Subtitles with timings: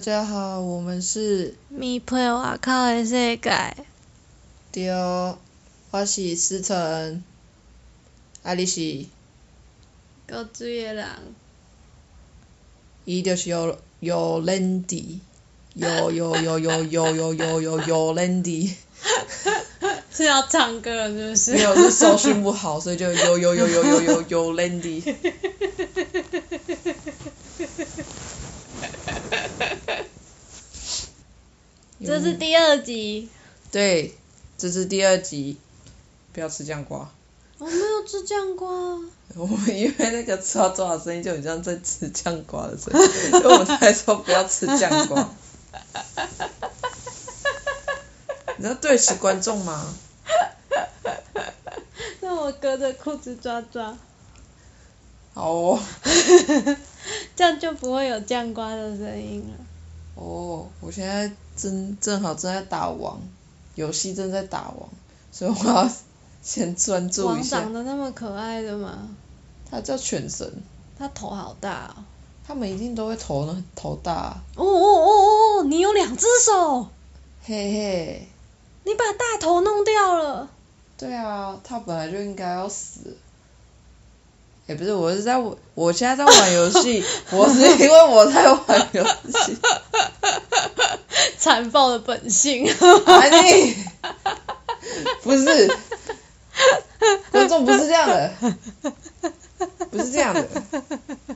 [0.00, 3.76] 大家好，我们是咪配外口的世界，
[4.72, 4.88] 对，
[5.90, 7.22] 我是思成，
[8.42, 9.04] 啊你是，
[10.26, 11.06] 高水的人，
[13.04, 15.18] 伊就是有有 Landy，
[15.74, 18.72] 有有有有有有有有有 Landy，
[20.10, 21.52] 是要唱歌了是不是？
[21.52, 25.14] 没有是收讯不好，所以就有有有有有有有 Landy。
[32.04, 33.28] 这是第二集，
[33.70, 34.14] 对，
[34.56, 35.58] 这是第二集，
[36.32, 37.10] 不要吃酱瓜。
[37.58, 38.68] 我没有吃酱瓜，
[39.36, 45.28] 我们因为那个抓抓的声音就很像在吃酱瓜的声音， 所以我们才说不要吃酱瓜。
[48.56, 49.94] 你要对得起观众吗？
[52.20, 53.98] 那我隔着裤子抓抓，
[55.34, 55.82] 好哦。
[57.36, 59.66] 这样就不会有酱瓜的声音了。
[60.14, 63.20] 哦，我现在正正好正在打王，
[63.74, 64.88] 游戏正在打王，
[65.32, 65.90] 所以我要
[66.42, 67.72] 先专注一王下长。
[67.72, 69.08] 得那么可爱的吗？
[69.70, 70.52] 他叫犬神，
[70.98, 72.04] 他头好大哦。
[72.46, 75.62] 他们一定都会头呢头大啊，哦哦哦哦！
[75.64, 76.88] 你有两只手，
[77.44, 78.28] 嘿嘿。
[78.82, 80.50] 你把大头弄掉了。
[80.98, 83.16] 对啊，他本来就应该要死。
[84.70, 89.58] 也、不是，我是在我我现在在玩游戏，我是因为我在玩游戏。
[91.40, 92.70] 残暴的本性。
[92.70, 93.74] 啊你，
[95.22, 95.76] 不是，
[97.32, 98.32] 观众不是这样的，
[99.90, 100.48] 不是这样的，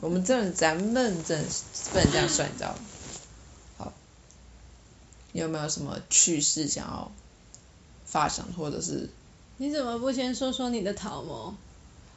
[0.00, 2.76] 我们这咱们真的是不能这样算，你知道吗？
[3.78, 3.92] 好，
[5.32, 7.10] 你有没有什么趣事想要
[8.06, 9.10] 发想，或者是？
[9.56, 11.56] 你怎么不先说说你的桃毛？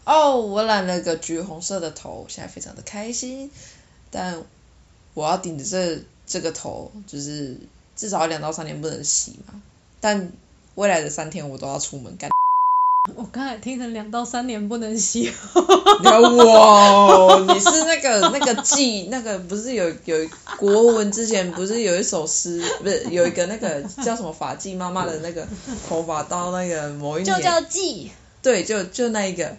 [0.07, 3.51] 哦，我染了个橘红色的头，现在非常的开心。
[4.09, 4.41] 但
[5.13, 7.57] 我要顶着这这个头，就是
[7.97, 9.62] 至少两到三年不能洗嘛。
[10.00, 10.31] 但
[10.75, 12.29] 未来的三天我都要出门干。
[13.16, 15.29] 我刚才听成两到三年不能洗。
[16.03, 25.46] 哇，你是那个 那个季那个不是有有国文之前不是有一首诗，不是有一个那个叫什么法纪妈妈的那个
[25.90, 28.09] 头发到那个某一年，就叫季。
[28.41, 29.57] 对，就就那一个。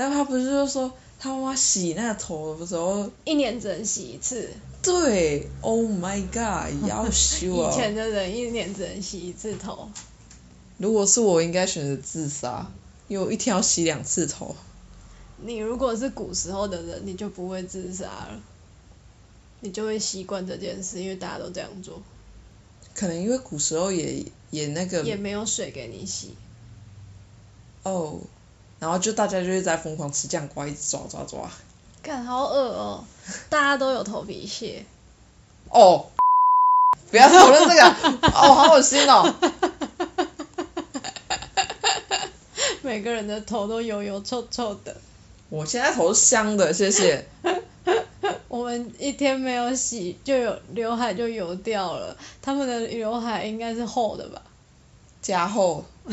[0.00, 4.48] 然后他不是就说他妈妈洗那个头的时候，一年只能洗一次。
[4.82, 7.68] 对，Oh my God，要修啊！
[7.70, 9.90] 以前的人一年只能洗一次头。
[10.78, 12.72] 如果是我，应该选择自杀，
[13.08, 14.56] 因为我一天要洗两次头。
[15.44, 18.40] 你如果是古时候的人，你就不会自杀了，
[19.60, 22.00] 你就会习惯这件事，因为大家都这样做。
[22.94, 26.34] 可能因为古时候也也那个也没有水给你洗。
[27.82, 28.18] 哦，
[28.80, 31.48] 然后就大家就是在疯狂吃酱瓜，一直抓抓抓。
[32.02, 33.04] 看好恶哦、
[33.48, 34.84] 大家都有头皮屑。
[35.68, 36.06] 哦，
[37.10, 37.82] 不要讨论这个，
[38.28, 39.34] 哦，好恶心哦。
[42.82, 44.96] 每个人的头都油油臭臭的。
[45.50, 47.28] 我现在头是香的，谢谢。
[48.48, 52.16] 我们一天没有洗，就有刘海就油掉了。
[52.40, 54.42] 他们的刘海应该是厚的吧？
[55.20, 55.84] 加厚，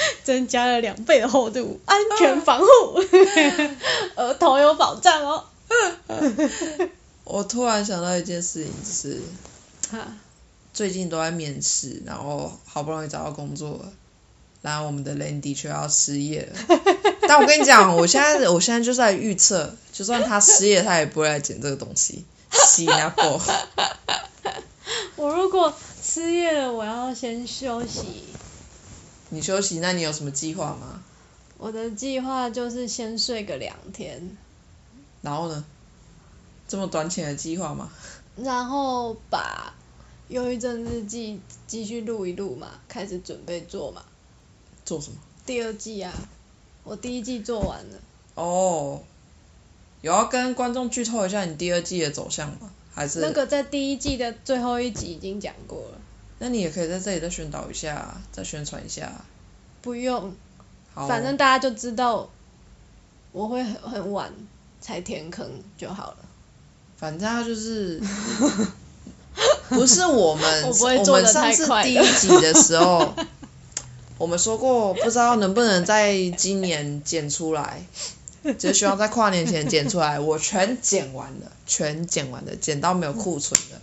[0.24, 2.64] 增加了两倍的厚度，安全防护，
[4.16, 5.44] 额头有保障哦。
[7.24, 9.20] 我突然想到一件事情，就是
[9.90, 10.08] 哈，
[10.72, 13.92] 最近都在面试，然后好不容易找到工作了，
[14.62, 16.58] 然后我们的 Landy 却要失业了。
[17.28, 22.24] 但我跟你讲，我现在我现在就在预测，就算他失业，他也不会来捡这个东西。
[22.66, 23.40] 新加坡，
[25.14, 25.72] 我如果
[26.02, 28.24] 失业了，我要先休息。
[29.30, 31.02] 你休息，那你有什么计划吗？
[31.56, 34.36] 我的计划就是先睡个两天，
[35.22, 35.64] 然后呢？
[36.66, 37.90] 这么短浅的计划吗？
[38.36, 39.74] 然后把
[40.32, 41.34] 《忧郁症日记》
[41.66, 44.04] 继续录一录嘛，开始准备做嘛。
[44.84, 45.18] 做什么？
[45.44, 46.12] 第二季啊，
[46.84, 47.98] 我第一季做完了。
[48.36, 49.02] 哦，
[50.00, 52.72] 有要跟观众剧透一下你第二季的走向吗？
[52.92, 56.00] 还是那个在第一季的最后一集已经讲过了，
[56.38, 59.24] 那你也可以在这里再宣导一下，再宣传一下。
[59.82, 60.34] 不用，
[60.94, 62.28] 好，反正大家就知道
[63.32, 64.32] 我会很很晚
[64.80, 65.48] 才填坑
[65.78, 66.16] 就好了。
[66.98, 68.00] 反正他就是，
[69.70, 73.14] 不是我们，我不会做们得上次第一集的时候，
[74.18, 77.82] 我们说过，不知道能不能在今年剪出来，
[78.58, 80.20] 就希望在跨年前剪出来。
[80.20, 83.80] 我全剪完了，全剪完了，剪到没有库存了。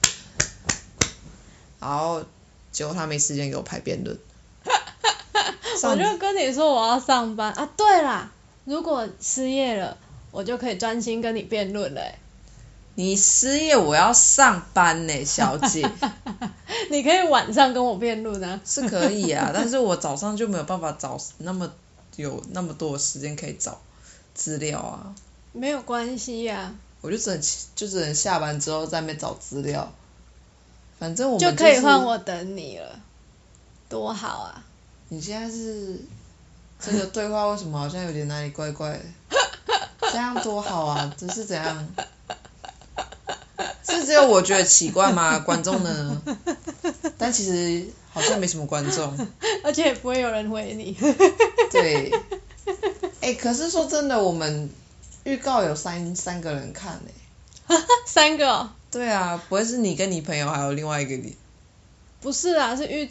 [1.80, 2.24] 然后
[2.72, 4.16] 结果他没时间给我排辩论。
[5.84, 8.30] 我就跟你说我要上班啊，对啦，
[8.66, 9.98] 如果失业了，
[10.32, 12.20] 我就可以专心跟你辩论了欸。
[12.96, 15.88] 你失业我要上班呢，小姐，
[16.90, 18.60] 你可以晚上跟我辩论啊。
[18.66, 21.72] 是可以啊， 但是我早上就没有办法找那么
[22.16, 23.80] 有那么多的时间可以找
[24.34, 25.14] 资料啊，
[25.52, 27.40] 没有关系呀、我就只能
[27.76, 29.94] 就只能下班之后在那边找资料，
[30.98, 33.00] 反正我们就可以换我等你了，
[33.88, 34.64] 多好啊！
[35.10, 36.02] 你现在是
[36.80, 39.00] 这个对话为什么好像有点哪里怪怪的？
[40.12, 41.14] 这样多好啊！
[41.18, 41.88] 这是怎样？
[43.84, 45.40] 是只有我觉得奇怪吗？
[45.40, 46.22] 观众呢？
[47.18, 49.18] 但其实好像没什么观众。
[49.64, 50.98] 而且也不会有人回你。
[51.72, 52.12] 对，
[53.22, 54.70] 哎、可是说真的，我们
[55.24, 58.70] 预告有三三个人看呢、 三个、哦？
[58.92, 61.36] 对啊，不会是你跟你朋友还有另外一个你？
[62.22, 63.08] 不是啊，是预。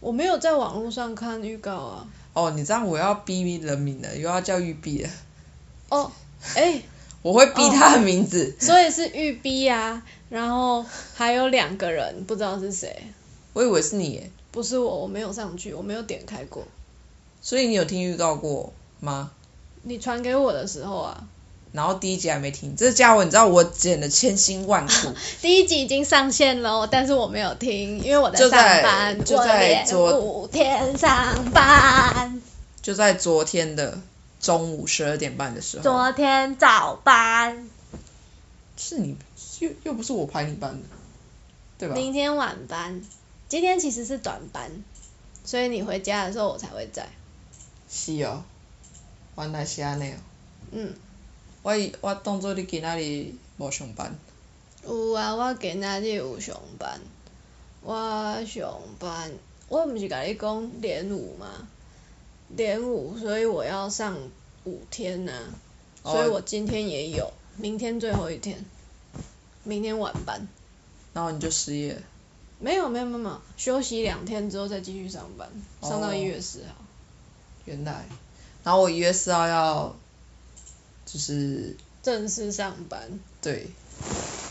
[0.00, 2.06] 我没有在网络上看预告啊。
[2.32, 5.10] 哦，你这样我要逼人名了，又要叫玉碧了，
[5.88, 6.10] 哦，
[6.54, 6.82] 哎、
[7.22, 8.56] 我会逼他的名字。
[8.58, 13.04] 所以是玉碧啊，然后还有两个人，不知道是谁。
[13.52, 16.64] 我以为是你耶，不是我，我没有上去，我没有点开过。
[17.42, 19.32] 所以你有听预告过吗？
[19.82, 21.26] 你传给我的时候啊，
[21.72, 28.50] 然后第一集还没听，这家伙你知道我剪了千辛万苦， 第一集已经上线了，但是我没有听，因为我在上
[28.82, 32.42] 班，就在昨五天上班，
[32.82, 34.00] 就在昨天的
[34.40, 37.68] 中午十二点半的时候，昨天早班，
[38.76, 39.16] 是你
[39.60, 40.88] 又又不是我排你班的，
[41.78, 41.94] 对吧？
[41.94, 43.00] 明天晚班，
[43.48, 44.70] 今天其实是短班，
[45.44, 47.08] 所以你回家的时候我才会在。
[47.88, 48.42] 是哦，
[49.36, 50.16] 原来是安尼哦，
[50.72, 50.94] 嗯，
[51.62, 54.14] 我以我当做你今仔日无上班，
[54.86, 57.00] 有啊，我今仔日有上班，
[57.82, 59.30] 我上班，
[59.68, 61.68] 我毋是甲你讲连五嘛？
[62.56, 64.16] 连五，所以我要上
[64.64, 65.32] 五天呐、
[66.02, 68.64] 哦所以我今天也有，明天最后一天，
[69.64, 70.48] 明天晚班。
[71.12, 72.00] 然后你就失业，
[72.58, 75.48] 没有没有没有没有，休息两天之后再继续上班，
[75.82, 76.14] 上到哦。
[76.14, 76.74] 一月四号。
[77.66, 78.06] 原来，
[78.64, 79.94] 然后我一月四号要，
[81.12, 83.00] 就是正式上班。
[83.42, 83.66] 对，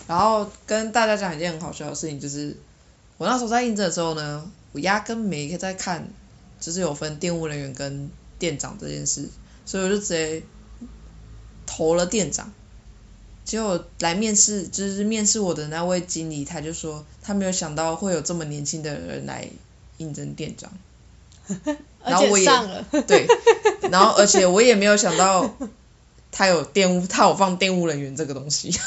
[0.08, 2.58] 然后跟大家讲一件很好笑的事情，就是
[3.18, 6.08] 我那时候在应征的时候呢，我压根没在看，
[6.60, 9.30] 就是有分店务人员跟店长这件事，
[9.66, 10.44] 所以我就直接
[11.66, 12.52] 投了店长。
[13.46, 19.50] 结果来面试，就是面试我的那位经理，他就说他没有想到会有这么年轻的人来
[19.98, 20.72] 应征店长。
[22.06, 22.48] 然后我也
[23.08, 23.26] 对，
[23.90, 25.52] 然后而且我也没有想到
[26.32, 28.78] 他有玷污，他有放玷污人员这个东西。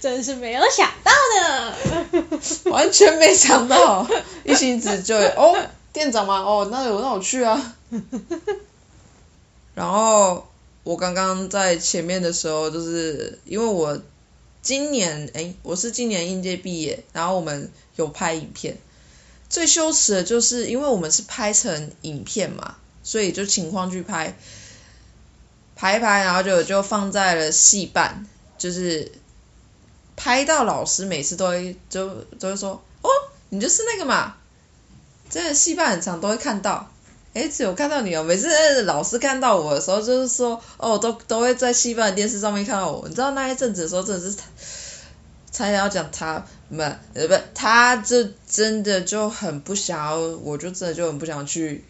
[0.00, 1.74] 真是没有想到呢。
[2.70, 4.06] 完全没想到，
[4.44, 5.56] 一心子就哦，
[5.92, 6.40] 店长吗？
[6.40, 7.74] 哦，那有那我去啊。
[9.74, 10.46] 然后
[10.84, 14.00] 我刚刚在前面的时候，就是因为我
[14.62, 18.78] 今年哎，我是今年应届毕业，然后我们有拍影片。
[19.48, 24.36] 最羞耻的就是，因为我们是拍成影片嘛，所以就情况去拍，
[25.76, 29.12] 拍一拍，然后就就放在了戏办，就是
[30.16, 32.08] 拍到老师每次都会就
[32.40, 33.10] 都会说，哦，
[33.50, 34.36] 你就是那个嘛，
[35.28, 36.90] 真的戏班很长都会看到，
[37.34, 44.36] 诶，只有看到你哦，每次老师看到我的时候，就是说，哦，都都会在戏班的电视上面看到我，你知道那一阵子的时候，真的是
[45.52, 51.84] 差点要讲他们，呃不，他这真的就很不想要，我就真的就很不想去。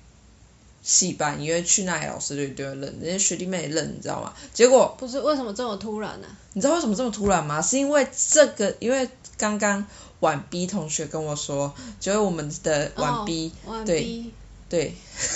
[0.85, 4.33] 戏班，因为去那里老师就一定会认，那些学弟妹也认，你知道吗？
[4.53, 7.63] 结果不是为什么这么突然呢、你知道为什么这么突然吗？
[7.63, 9.87] 是因为这个，因为刚刚
[10.21, 13.51] 晚 B 同学跟我说，就是我们的晚 B，、
[13.87, 14.27] 对
[14.69, 14.95] 对，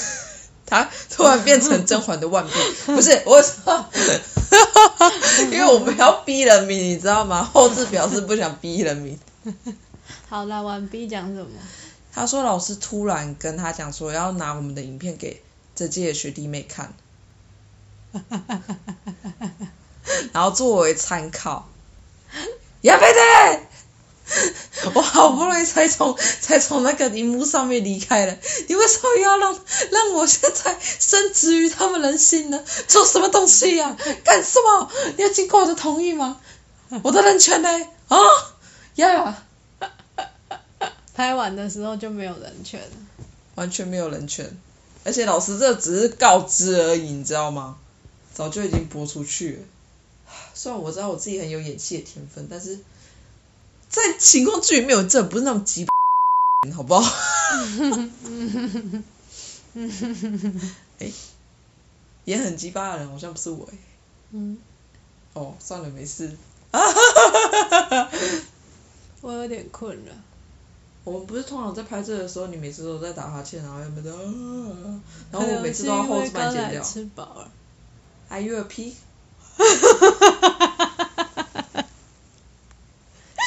[0.67, 2.53] 他突然变成甄嬛的万 B，
[2.85, 3.87] 不是我说，
[5.51, 7.43] 因为我们要逼人名，你知道吗？
[7.43, 9.19] 后置表示不想逼人名。
[10.29, 11.49] 好啦，晚 B 讲什么？
[12.13, 15.43] 他说老师突然跟他讲说要拿我们的影片给
[15.75, 16.93] 这届的学弟妹看，
[20.33, 21.69] 然后作为参考。
[22.83, 23.21] 亚贝的，
[24.95, 28.37] 我好不容易才从才从那个荧幕上面离开了，
[28.69, 29.59] 你为什么要让
[29.91, 32.63] 让我现在深植于他们人心呢？
[32.87, 34.91] 做什么东西呀、干什么？
[35.17, 36.41] 你要经过我的同意吗？
[37.03, 37.69] 我的人权呢？
[38.09, 38.19] 啊
[38.95, 39.45] 呀
[41.19, 42.97] 拍完的时候就没有人权了。
[43.57, 44.57] 完全没有人权，
[45.03, 47.77] 而且老师这只是告知而已，你知道吗？
[48.33, 49.59] 早就已经播出去了。
[50.55, 52.79] 虽然我知道我自己很有演戏的天分，但是
[53.89, 55.91] 在情况剧里面，我真的不是那种鸡巴，
[56.73, 57.13] 好不好？
[61.01, 61.11] 哎、
[62.27, 63.79] 也很鸡巴的人好像不是我哎、
[64.31, 64.57] 嗯，
[65.33, 66.31] 哦，算了，没事。
[69.21, 70.13] 我有点困了。
[71.09, 74.11] 我们不是通常在拍摄的时候，你每次都在打哈欠，然后又没得？
[75.33, 76.83] 然后我每次都要后置半剪掉。
[76.83, 77.49] 吃饱了。
[78.29, 78.93] Are you a pig？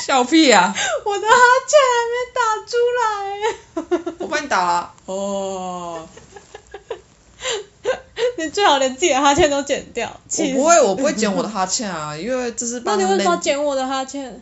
[0.06, 0.74] 笑屁呀、
[1.06, 1.34] 我的哈
[1.70, 3.02] 欠还没打出来。
[4.18, 4.94] 我帮你打了。
[5.06, 6.08] 哦。
[8.38, 10.20] 你最好连自己的哈欠都剪掉。
[10.40, 14.42] 我不会，我不会剪我的哈欠啊，因为这是 那你为什么要剪我的哈欠？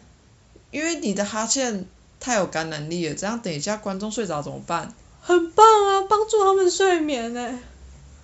[0.71, 1.85] 因为你的哈欠
[2.19, 4.93] 太有感染力了，这样等一下观众睡着怎么办？
[5.21, 7.59] 很棒啊，帮助他们睡眠呢。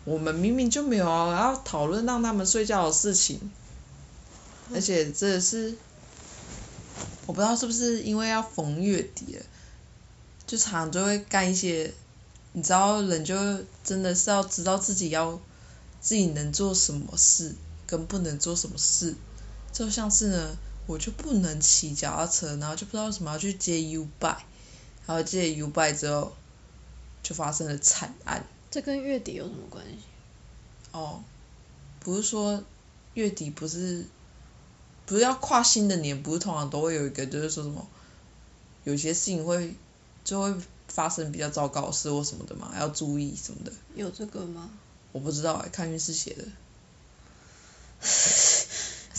[0.03, 3.51] 我们明明就没有啊，要讨论让他们睡觉的事情，
[4.73, 5.75] 而且这是
[7.25, 9.43] 我不知道是不是因为要逢月底了，
[10.45, 11.91] 就常常就会干一些，
[12.53, 13.35] 你知道人就
[13.83, 15.39] 真的是要知道自己要
[16.01, 17.55] 自己能做什么事，
[17.87, 19.15] 跟不能做什么事，
[19.73, 20.55] 就像是呢，
[20.87, 24.37] 我就不能骑脚踏车，然后就不知道为什么要去接 U bike，
[25.05, 26.35] 然后接 U bike 之后，
[27.23, 28.45] 就发生了惨案。
[28.69, 29.99] 这跟月底有什么关系？
[30.91, 31.23] 哦，
[31.99, 32.63] 不是说
[33.13, 34.05] 月底不是
[35.05, 37.87] 不是要跨新的年，不是通常都会有一个就是说什么，
[38.83, 39.73] 有些事情会
[40.23, 40.55] 就会
[40.87, 43.71] 发生比较糟糕的事或什么的嘛，要注意什么的。
[43.95, 44.69] 有这个吗？
[45.11, 46.45] 我不知道哎、看运势写的，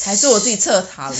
[0.07, 1.19] 还是我自己测塔罗，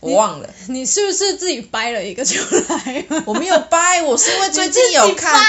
[0.00, 2.34] 我忘了，你是不是自己掰了一个出
[2.68, 3.06] 来？
[3.24, 5.42] 我没有掰，我是因为最近有看，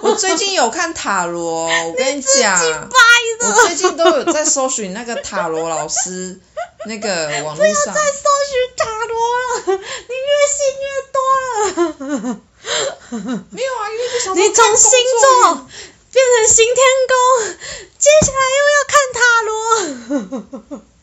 [0.00, 2.88] 我最近有看塔罗，我跟你讲，
[3.40, 6.40] 我最近都有在搜寻那个塔罗老师，
[6.86, 7.94] 那个网络上。
[7.94, 11.20] 再搜寻塔罗了，你越信越多
[12.30, 12.40] 了。
[13.50, 15.68] 没有啊，因为就想你从星座
[16.10, 17.14] 变成行天宫，
[17.98, 19.52] 接下来又要看塔罗，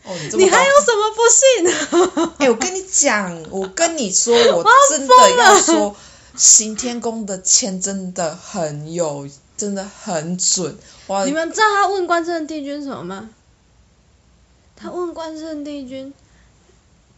[0.04, 2.36] 哦，你这么你还有什么不信？
[2.40, 5.96] 哎、我跟你讲，我跟你说，我 要真的要说，
[6.36, 10.78] 行天宫的签真的很有，真的很准。
[11.08, 13.30] 哇你，们知道他问关圣帝君什么吗？
[14.76, 16.14] 他问关圣帝君，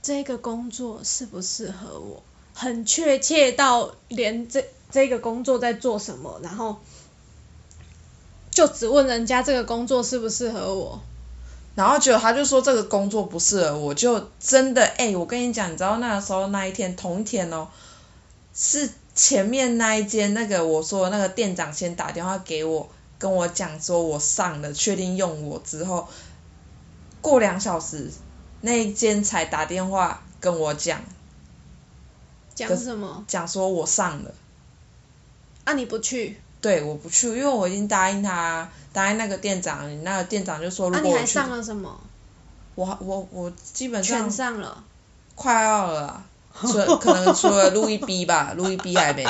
[0.01, 2.23] 这个工作适不适合我？
[2.53, 6.81] 很确切到连这这个工作在做什么，然后
[8.49, 11.01] 就只问人家这个工作适不适合我。
[11.73, 17.67] 然后结果他就说这个工作不适合我，就真的哎、我跟你讲，你知道那个时候那一天同一天哦，
[18.53, 26.07] 是前面那一间那个我说的那个店长先打电话给我，跟我讲说我上了，确定用我之后，
[27.21, 28.11] 过两小时
[28.59, 31.01] 那一间才打电话跟我讲，
[32.53, 33.23] 讲什么？
[33.27, 34.33] 讲说我上了。
[35.63, 36.41] 啊，你不去？
[36.61, 41.99] 对，我不去，因为我已经答应他，答应那个店长，那个店长就说啊，如果我去，你还上了什么？
[42.75, 44.83] 我我我基本全上上了。
[45.33, 46.23] 快要了啦，
[46.61, 49.25] 除了可能除了路易 B 吧，路易 B 还没，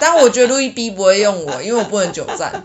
[0.00, 2.64] 但我觉得路易 B 不会用我，因为我不能久站，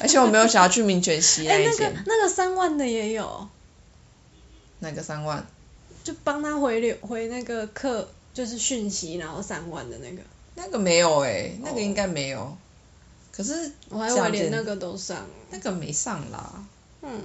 [0.00, 3.48] 而且我没有想要去民权西那哎、那个一间，那个三万的也有，
[4.80, 5.46] 那个三万，
[6.02, 10.22] 就帮他回流回那个客就是讯息，然后三万的那个，
[10.60, 12.56] 那个没有诶、那个哦应该没有，
[13.30, 15.24] 可是我还以为连那个都上。
[15.50, 16.64] 那个没上啦，
[17.00, 17.22] 嗯，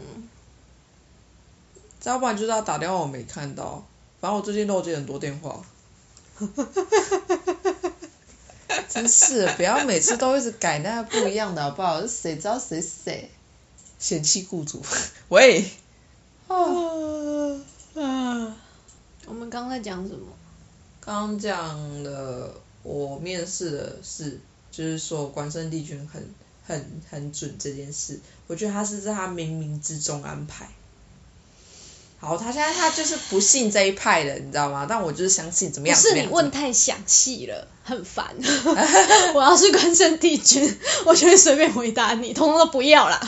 [2.04, 3.84] 要不然就是他打电话我没看到，
[4.22, 5.62] 反正我最近都接很多电话。
[8.88, 12.06] 真是，不要每次都一直改那个不一样的好不好？
[12.08, 13.30] 谁知道谁是谁？
[14.00, 14.82] 嫌弃雇主，
[15.30, 15.70] 喂，
[16.48, 17.60] 哦，
[17.96, 18.56] 啊，
[19.26, 20.28] 我们刚在讲什么？
[21.02, 24.40] 刚刚讲了我面试的是，
[24.72, 26.30] 就是说关圣帝君很
[26.68, 30.70] 很很准这件事，我觉得他是在他冥冥之中安排。
[32.20, 34.86] 好，他现在他就是不信这一派的，你知道吗？
[34.88, 35.98] 但我就是相信怎么样？
[35.98, 38.34] 不是你问太详细了，很烦。
[39.36, 43.20] 我要是关圣帝君，我就会随便回答你，通通都不要啦。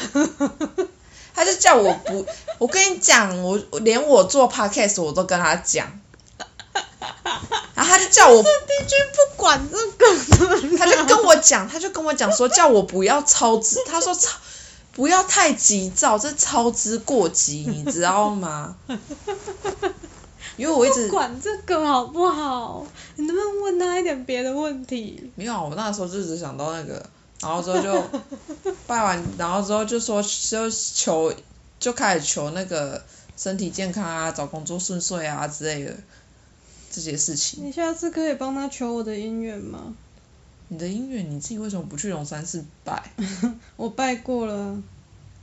[1.35, 2.25] 他就叫我不，
[2.57, 5.99] 我跟你讲，我我连我做 podcast 我都跟他讲，
[7.97, 8.49] 他就叫我，帝
[8.87, 14.37] 君不管这个，他就跟我讲，他就跟我讲说叫我不要超支，他说超
[14.91, 18.75] 不要太急躁，这操之过急，你知道吗？
[20.57, 22.85] 因为我一直管这个好不好？
[23.15, 25.31] 你能不能问他一点别的问题？
[25.35, 27.05] 没有啊，我那时候就只想到那个，
[27.41, 28.03] 然后之后就
[28.87, 31.33] 拜完，然后之后就说就求
[31.79, 33.01] 就开始求那个
[33.37, 35.95] 身体健康啊，找工作顺遂啊之类的
[36.91, 37.65] 这些事情。
[37.65, 39.93] 你下次可以帮他求我的姻缘吗？
[40.67, 43.11] 你的姻缘你自己为什么不去龙山寺拜？
[43.77, 44.81] 我拜过了，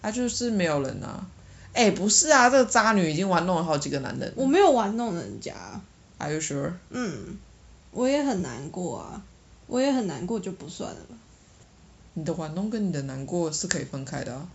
[0.02, 1.26] 他就是没有人啊。
[1.74, 4.32] 哎、不是啊，这个渣女已经玩弄了好几个男人。
[4.36, 5.80] 我没有玩弄人家
[6.18, 6.72] ，Are you sure？
[6.90, 7.38] 嗯，
[7.92, 9.22] 我也很难过啊，
[9.68, 11.14] 我也很难过就不算了吧。
[12.14, 14.48] 你的玩弄跟你的难过是可以分开的啊。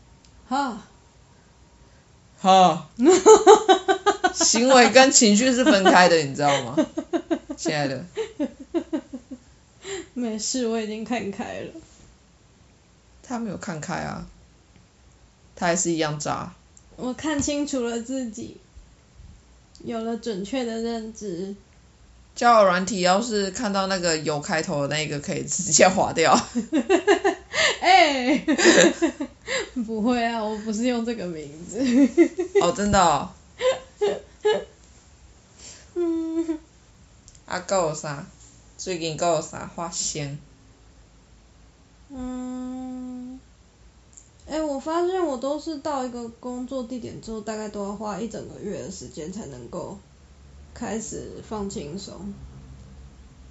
[0.48, 0.82] 哈，
[2.40, 2.90] 哈，
[4.44, 6.78] 行为跟情绪是分开的，你知道吗？
[7.58, 8.06] 亲爱的，
[10.14, 11.72] 没事，我已经看开了。
[13.24, 14.26] 他没有看开啊，
[15.56, 16.54] 他还是一样渣。
[16.96, 18.58] 我看清楚了自己，
[19.84, 21.56] 有了准确的认知。
[22.36, 26.40] 交友软体要是看到那个有开头的那个，可以直接划掉。
[27.82, 28.46] 哎、
[29.86, 31.80] 不会啊，我不是用这个名字。
[32.62, 33.32] 哦，真的哦。
[35.96, 36.60] 嗯，
[37.48, 38.26] 啊，搁有啥？
[38.78, 40.38] 最近搁有啥发生？
[42.10, 43.40] 嗯，
[44.48, 49.98] 哎、我发现我都是到一个工作地点之后，大概都要花一整个月的时间才能够
[50.74, 52.34] 开始放轻松。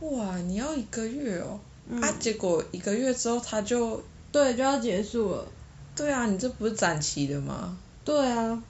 [0.01, 1.59] 哇，你要一个月哦。
[1.89, 5.47] 嗯，啊，结果一个月之后他就，对，就要结束了。
[5.95, 7.77] 对啊，你这不是展期的吗？
[8.05, 8.63] 对啊，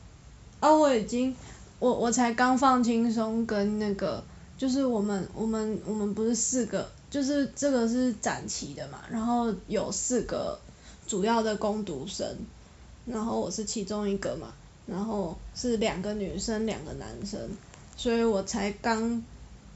[0.61, 1.35] 啊，我已经，
[1.79, 4.25] 我我才刚放轻松，跟那个
[4.57, 10.59] 就是我们我们我们不是四个，就是这个是展期的嘛，然后有四个
[11.07, 12.27] 主要的攻读生，
[13.05, 14.55] 然后我是其中一个嘛，
[14.87, 17.39] 然后是两个女生两个男生，
[17.97, 19.23] 所以我才刚，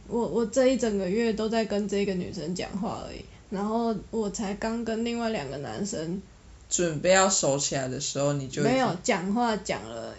[0.09, 6.23] 我我这一整个月都在跟这个女生讲话而已，然后我才刚跟另外两个男生
[6.71, 10.15] 准备要熟起来的时候，你就没有讲话讲了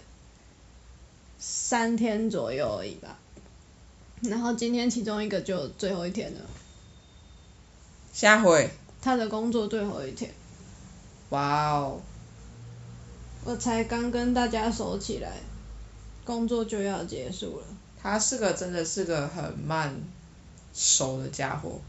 [1.44, 3.18] 三天左右而已吧。
[4.20, 6.40] 然后今天其中一个就最后一天了，
[8.12, 10.32] 下回，他的工作最后一天，
[11.30, 12.00] 哇哦，
[13.42, 15.32] 我才刚跟大家熟起来，
[16.24, 17.66] 工作就要结束了。
[18.00, 19.92] 他是个真的是个很慢
[20.72, 21.80] 熟的家伙，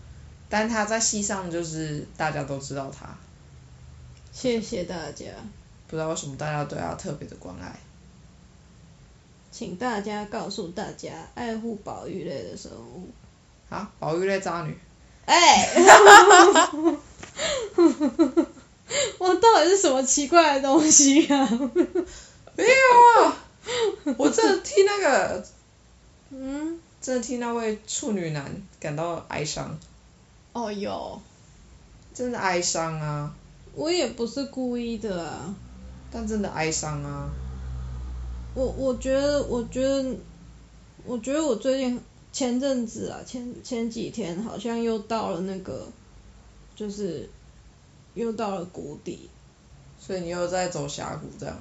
[0.50, 3.16] 但他在戏上就是大家都知道他，
[4.32, 5.28] 谢谢大家，
[5.88, 7.80] 不知道为什么大家对他特别的关爱。
[9.54, 13.08] 请大家告诉大家，爱护保育类的生物。
[13.70, 14.76] 啊，保育类渣女，
[15.26, 15.72] 哎、
[19.20, 21.48] 我到底是什么奇怪的东西啊？
[22.56, 23.38] 没有啊，
[24.18, 25.46] 我真的替那个
[26.32, 29.78] 嗯，真的替那位处女男感到哀伤，
[30.54, 31.22] 哦有，
[32.14, 33.36] 真的哀伤啊，
[33.76, 35.54] 我也不是故意的啊。
[36.12, 37.30] 但真的哀伤啊。
[38.56, 40.16] 我我觉得，我觉得，
[41.06, 42.00] 我觉得我最近
[42.32, 45.88] 前阵子啊，前前几天好像又到了那个，
[46.76, 47.30] 就是
[48.14, 49.30] 又到了谷底。
[50.00, 51.56] 所以你又在走峡谷这样，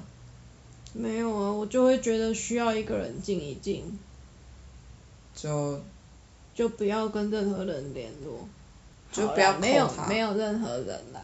[0.91, 3.97] 没有啊，我就会觉得需要一个人静一静，
[5.33, 5.79] 就
[6.53, 8.47] 就不要跟任何人联络。
[9.13, 11.23] 就不要没有没有任何人啦。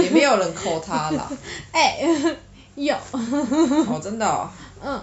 [0.00, 1.30] 也没有人扣他啦。
[1.72, 1.98] 哎、
[2.76, 4.48] 有，哦，真的哦，
[4.82, 5.02] 嗯，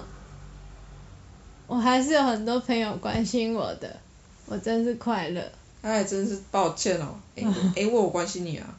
[1.68, 4.00] 我还是有很多朋友关心我的，
[4.46, 5.52] 我真是快乐。
[5.82, 7.16] 哎，真是抱歉哦。
[7.36, 7.44] 哎、
[7.76, 8.78] 哎、我有关心你啊，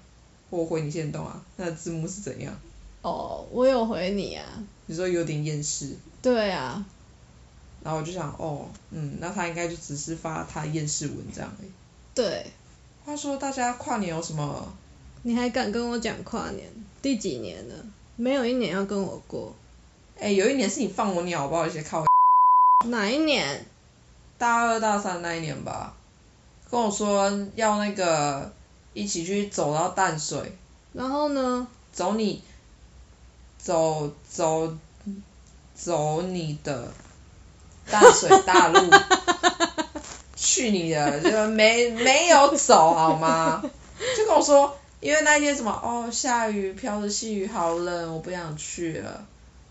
[0.51, 2.55] 我回你先动啊，那字幕是怎样？
[3.03, 4.45] 哦，我有回你啊，
[4.87, 6.85] 你说有点厌世，对啊，
[7.83, 11.69] 然后我就想，哦，嗯，那他应该就只是发他厌世文这样而已。
[12.15, 12.47] 对，
[13.05, 14.73] 话说大家跨年有什么？
[15.23, 16.67] 你还敢跟我讲跨年？
[17.03, 17.75] 第几年了？
[18.17, 19.55] 没有一年要跟我过。
[20.21, 21.67] 哎、有一年是你放我鸟好不好？
[21.67, 22.05] 一些靠
[22.87, 23.67] 哪一年？
[24.39, 25.95] 大二大三那一年吧，
[26.71, 28.53] 跟我说要那个
[28.93, 30.57] 一起去走到淡水，
[30.93, 31.67] 然后呢？
[31.93, 32.43] 走你，
[33.59, 34.77] 走走
[35.75, 36.89] 走你的
[37.91, 38.91] 淡水大路，
[40.35, 43.63] 去你的，就没没有走好吗？
[44.17, 49.25] 就跟我说，因为那一天什么哦下雨，飘着细雨，好冷，我不想去了，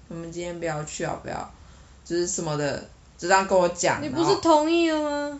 [0.07, 1.51] 我们今天不要去好不要？
[2.05, 2.79] 就是什么的，
[3.17, 4.03] 就这样跟我讲。
[4.03, 5.39] 你不是同意了吗？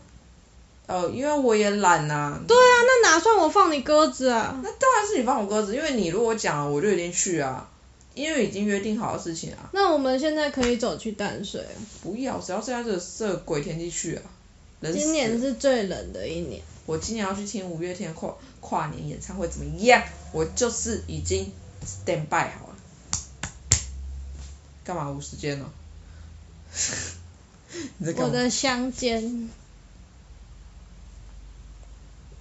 [0.88, 4.60] 哦，因为我也懒呐、对啊，那哪算我放你鸽子啊？
[4.62, 7.69] 那当然是你放我鸽子，因为你如果讲了，我就一定去啊，
[8.13, 9.69] 因为已经约定好的事情啊。
[9.71, 11.65] 那我们现在可以走去淡水。
[12.02, 14.23] 不要，只要现在这个这鬼天气去啊，
[14.82, 16.62] 冷今年是最冷的一年。
[16.86, 20.04] 我今年要去听五月天跨跨年演唱会怎么样？
[20.34, 21.49] 我就是已经
[21.86, 22.62] stand by 好了。
[24.84, 25.65] 干嘛无时间 呢
[28.15, 29.50] 我的香肩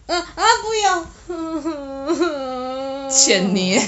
[0.07, 1.07] 啊啊不要
[3.11, 3.79] 浅泥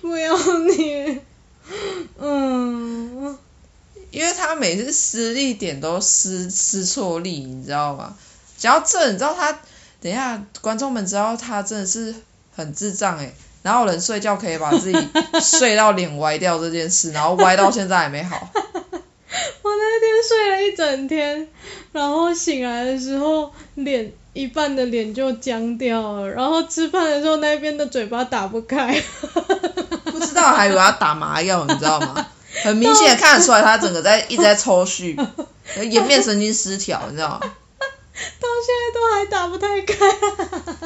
[0.00, 0.36] 不要
[0.68, 1.22] 捏
[2.18, 3.38] 嗯。
[4.14, 8.16] 因为他每次失利点都失失错力你知道吗？
[8.56, 9.52] 只要这你知道他
[10.00, 12.14] 等一下观众们知道他真的是
[12.54, 15.08] 很智障诶哪有人睡觉可以把自己
[15.40, 18.36] 睡到脸歪掉这件事， 然后歪到现在还没好？
[18.54, 21.48] 我那天睡了一整天，
[21.92, 29.02] 然后醒来的时候脸一半的脸就僵掉了，然后吃饭的时候那边的嘴巴打不开。
[30.04, 32.26] 不知道还以为要打麻药，你知道吗？
[32.62, 35.16] 很明显地看得出来他整个在一直在抽搐，
[35.90, 37.40] 颜面神经失调，你知道吗？
[37.40, 39.96] 到现在都还打不太开。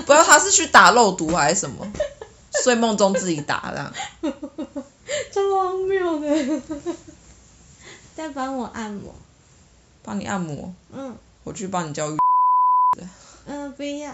[0.07, 1.87] 不知道他是去打肉毒还是什么，
[2.63, 3.93] 睡梦中自己打这样。
[5.33, 6.63] 超荒谬的。
[8.15, 9.15] 在帮我按摩。
[10.03, 12.17] 帮你按摩，嗯我去帮你教育。
[13.47, 14.13] 嗯，不要。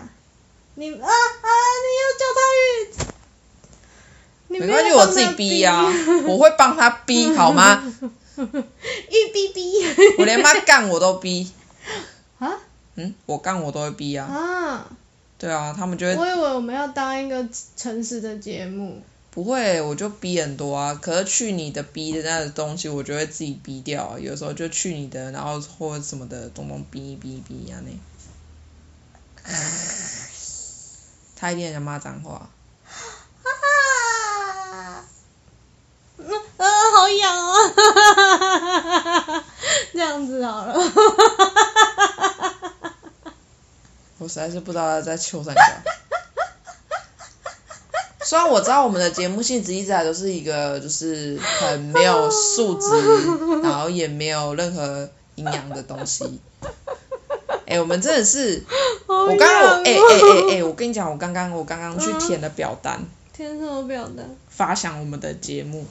[0.75, 1.49] 你啊啊！
[1.85, 2.41] 你要叫他
[2.99, 3.11] 去。
[4.49, 5.85] 你没关系，我自己逼呀、
[6.27, 7.81] 我会帮他逼， 好吗？
[8.37, 9.85] 玉逼逼。
[10.19, 11.53] 我连妈干我都逼，
[12.41, 12.59] 啊
[12.97, 14.27] 嗯，我干我都会逼啊。
[14.27, 14.87] 啊！
[15.37, 19.03] 对啊，他们就会我以为我们要当一个诚实的节目。
[19.31, 20.95] 不会，我就逼很多啊。
[20.95, 24.19] 可是去你的逼的那个东西，我就会自己逼掉啊。
[24.19, 27.91] 有时候就去你的，然后或者什么的，东东逼逼逼啊那。
[31.37, 32.49] 他一定很想骂脏话。
[33.43, 35.05] 啊！
[36.17, 36.67] 嗯啊，
[36.97, 37.55] 好痒啊！
[39.93, 40.75] 这样子好了。
[44.19, 45.63] 我实在是不知道他在求三小。
[48.25, 52.89] 虽然我知道我们的节目性质一直以来都是一个就是很没有素质，
[53.63, 56.41] 然后也没有任何营养的东西。
[57.67, 58.65] 哎、我们真的是，
[59.07, 63.01] 好我刚刚我哎痒哦哎哎哎，我跟你讲，我刚刚我刚刚去填了表单，
[63.33, 64.37] 填什么表单？
[64.49, 65.87] 发想我们的节目，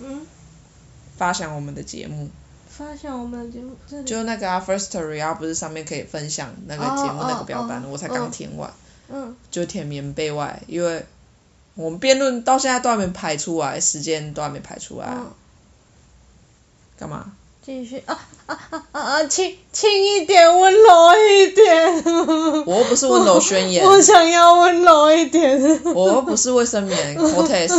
[0.00, 0.26] 嗯，
[1.16, 2.28] 发想我们的节目，
[2.70, 4.04] 发现我们的节目这里。
[4.04, 8.72] 就那个啊，Firstory 啊，不是上面可以分享那个节目哦那个表单，哦我才刚哦填完。
[9.12, 11.04] 嗯就填棉被外，因为
[11.74, 15.26] 我们辩论到现在都还没排出来，时间都还没排出来，嗯，
[16.96, 17.32] 干嘛？
[17.64, 19.24] 继续啊啊啊啊啊！
[19.24, 20.88] 轻轻一点，温柔
[21.28, 22.04] 一点。
[22.66, 25.60] 我又不是温柔宣言，我想要温柔一点。
[25.94, 27.70] 我又不是卫生棉 Cortez，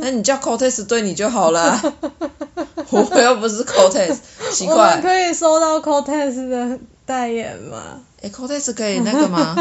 [0.00, 1.82] 那你叫 Cortez 对你就好了啊，
[2.90, 4.16] 我又不是 Cortez，
[4.52, 8.00] 奇我们怪，可以收到 Cortez 的代言吗？
[8.22, 9.54] 哎、c o r t e z 可以那个吗？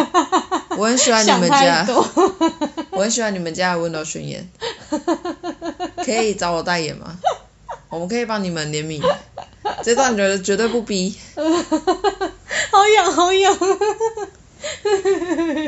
[0.78, 1.86] 我很喜欢你们想家。
[2.92, 4.48] 我很喜欢你们家的温柔宣言，
[6.06, 7.18] 可以找我代言吗？
[7.94, 9.00] 我们可以帮你们联名，
[9.84, 11.16] 这段绝绝对不逼。
[12.72, 13.56] 好痒，好痒。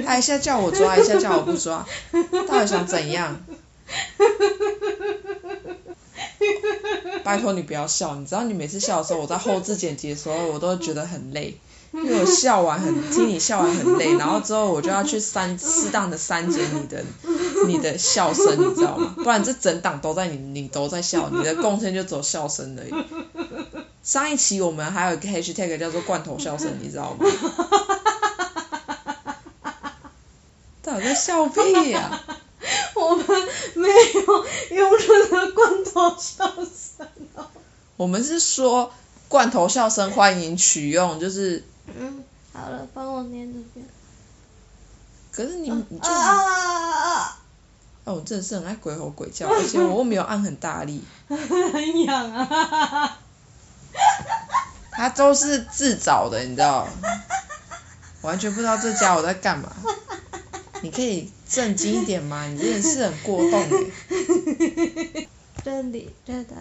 [0.04, 1.86] 他一下叫我抓，一下叫我不抓，
[2.48, 3.46] 到底想怎样？
[7.24, 11.56] 拜托你不要笑，你知道你每次笑的时候，我在后置剪辑的时候，我都会觉得很累，
[11.96, 17.04] 因为我笑完很听你笑完很累，然后之后我就要去删适当的删减你的
[17.68, 19.14] 你的笑声，你知道吗？
[19.16, 22.94] 不然这整档都在你你都在笑，你的贡献就只有笑声而已。
[24.04, 27.26] 上一期我们还有一个 hashtag 叫做罐头笑声，你知道吗？
[30.84, 32.22] 到底在笑屁呀、
[32.94, 33.26] 我们
[33.74, 34.46] 没有
[34.78, 37.48] 用任何罐头笑声哦。
[37.98, 38.92] 我们是说
[39.28, 43.86] 罐头笑声欢迎取用，就是，嗯，好了，帮我粘这边。
[45.32, 47.40] 可是你你就，啊啊啊！
[48.06, 53.20] 哦，我真的是很爱鬼吼鬼叫，而且我又没有按很大力， 很痒啊！
[54.92, 56.88] 它都是自找的，你知道，
[58.22, 59.76] 完全不知道这家伙在干嘛。
[60.82, 62.46] 你可以正经一点吗？
[62.46, 65.28] 你真的是很过动哎。
[65.66, 66.56] 这里，这的。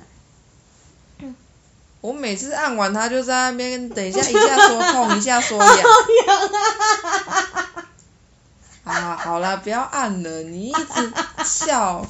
[2.05, 5.69] 我每次按完它就在那边，等一下一下说痛，一下说痒。
[8.85, 11.12] 啊，好了，不要按了，你一直
[11.47, 12.07] 笑，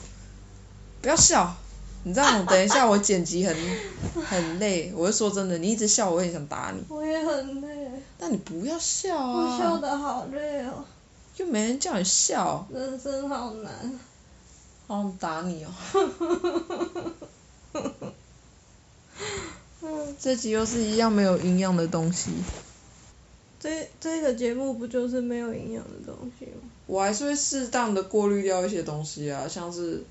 [1.01, 1.55] 不要笑。
[2.03, 3.57] 你知道吗等一下我剪辑很
[4.29, 6.83] 很累，我是说真的，你一直笑我也想打你。
[6.89, 10.85] 我也很累，但你不要笑我笑啊，得好累哦，
[11.37, 14.01] 又没人叫你笑，人生好难。
[14.89, 15.71] 好想打你哦。
[19.87, 22.31] 嗯，这集又是一样没有营养的东西，
[23.61, 26.63] 这这个节目不就是没有营养的东西吗？
[26.87, 30.03] 我还是会适当的过滤掉一些东西啊，像是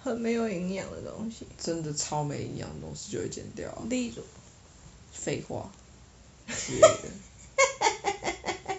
[0.00, 3.82] 很没有营养的东西，真的超没营养的东西就会剪掉啊。
[3.88, 4.22] 例如，
[5.12, 5.72] 废话
[6.46, 8.76] 之类的，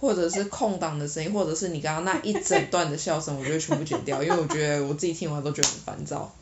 [0.00, 6.34] 或者是空档的声音，或者是你刚刚那一整段的笑声，我就会全部剪掉，因为我觉得我自己听完都觉得很烦躁。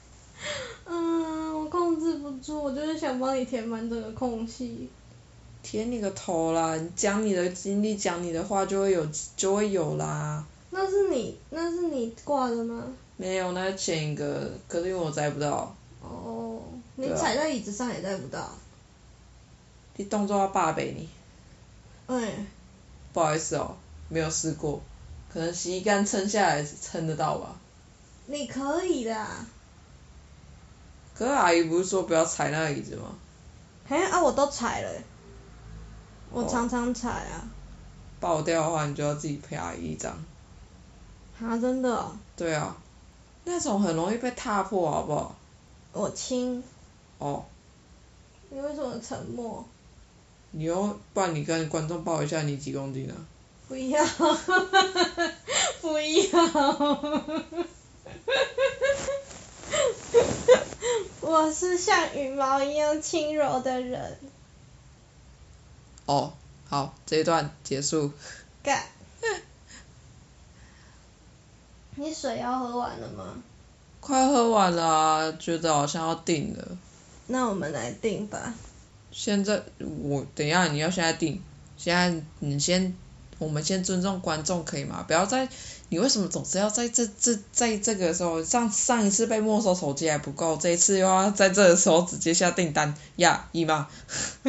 [1.97, 4.91] 控制制不住，我就是想帮你填满这个空隙。
[5.63, 6.77] 填你个头啦！
[6.77, 10.45] 你讲你的经历，讲你的话就会有就会有啦。
[10.71, 12.85] 那是你那是你挂的吗？
[13.17, 15.75] 没有，那前一个，可是因为我摘不到。
[16.03, 16.61] 哦，
[16.97, 18.51] 你踩在椅子上也摘不到。
[19.97, 21.09] 你动作要霸背你，
[22.15, 22.47] 哎，
[23.15, 23.75] 不好意思哦，
[24.11, 24.83] 没有试过，
[25.33, 27.59] 可能洗衣杆撑下来撑得到吧。
[28.27, 29.47] 你可以的啊。
[31.17, 33.15] 可是阿姨不是说不要踩那个椅子吗？
[33.89, 35.03] 嘿啊，我都踩了欸。
[36.31, 37.49] 我哦常常踩啊。
[38.21, 40.13] 爆掉的话，你就要自己赔阿姨一张。
[41.41, 42.77] 啊，真的哦、对啊，
[43.45, 45.37] 那种很容易被踏破，好不好？
[45.93, 46.63] 我亲。
[47.19, 47.45] 哦，
[48.51, 49.65] 你为什么沉默？
[50.51, 53.15] 你要不然你跟观众报一下你几公斤啊？
[53.69, 54.05] 不要，
[55.81, 56.43] 不要。
[61.21, 64.19] 我是像羽毛一样轻柔的人。
[66.07, 66.33] 哦，
[66.69, 68.13] 好，这一段结束。
[68.63, 68.83] 干。
[71.97, 73.43] 你水要喝完了吗？
[74.01, 76.77] 快喝完了啊，觉得好像要定了。
[77.27, 78.55] 那我们来定吧。
[79.11, 79.63] 现在
[80.03, 81.43] 我等一下你要现在定，
[81.79, 82.95] 现在你先，
[83.39, 85.05] 我们先尊重观众可以吗？
[85.09, 85.49] 不要在，
[85.88, 93.88] 你为什么总是要在这这在这个时候，上上一次被没收手机还不够，这一次又要在这个时候直接下订单呀，姨妈，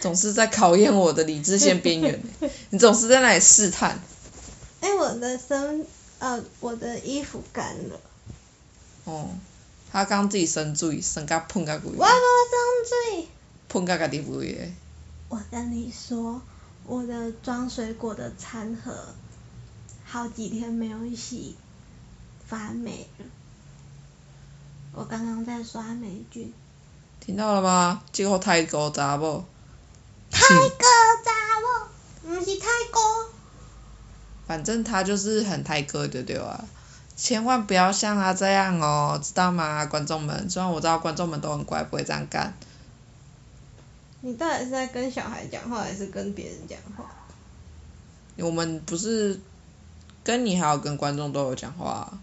[0.00, 2.22] 总是在考验我的理智线边缘，
[2.70, 4.00] 你总是在那里试探。
[4.80, 5.84] 哎、我的身
[6.20, 8.00] 呃，我的衣服干了。
[9.04, 9.28] 哦，
[9.90, 12.14] 他刚自己生水，生个喷甲规我，无生
[13.16, 13.26] 水。
[13.68, 14.60] 喷甲家己胃的。
[15.28, 16.40] 我跟你说，
[16.90, 18.92] 我的装水果的餐盒
[20.04, 21.54] 好几天没有洗，
[22.48, 23.24] 发霉了。
[24.92, 26.52] 我刚刚在刷霉菌。
[27.20, 28.02] 听到了吗？
[28.10, 29.44] 这个泰国查某，
[30.32, 30.84] 泰哥
[31.24, 33.30] 查某，不是泰哥。
[34.48, 36.64] 反正他就是很泰哥的对啊，
[37.16, 40.50] 千万不要像他这样哦，知道吗，观众们？
[40.50, 42.52] 虽然我知道观众们都很乖，不会这样干。
[44.22, 47.10] 你到底是在跟小孩讲话，还是跟别人讲话？
[48.36, 49.38] 我们不是
[50.24, 52.20] 跟你还有跟观众都有讲话、啊，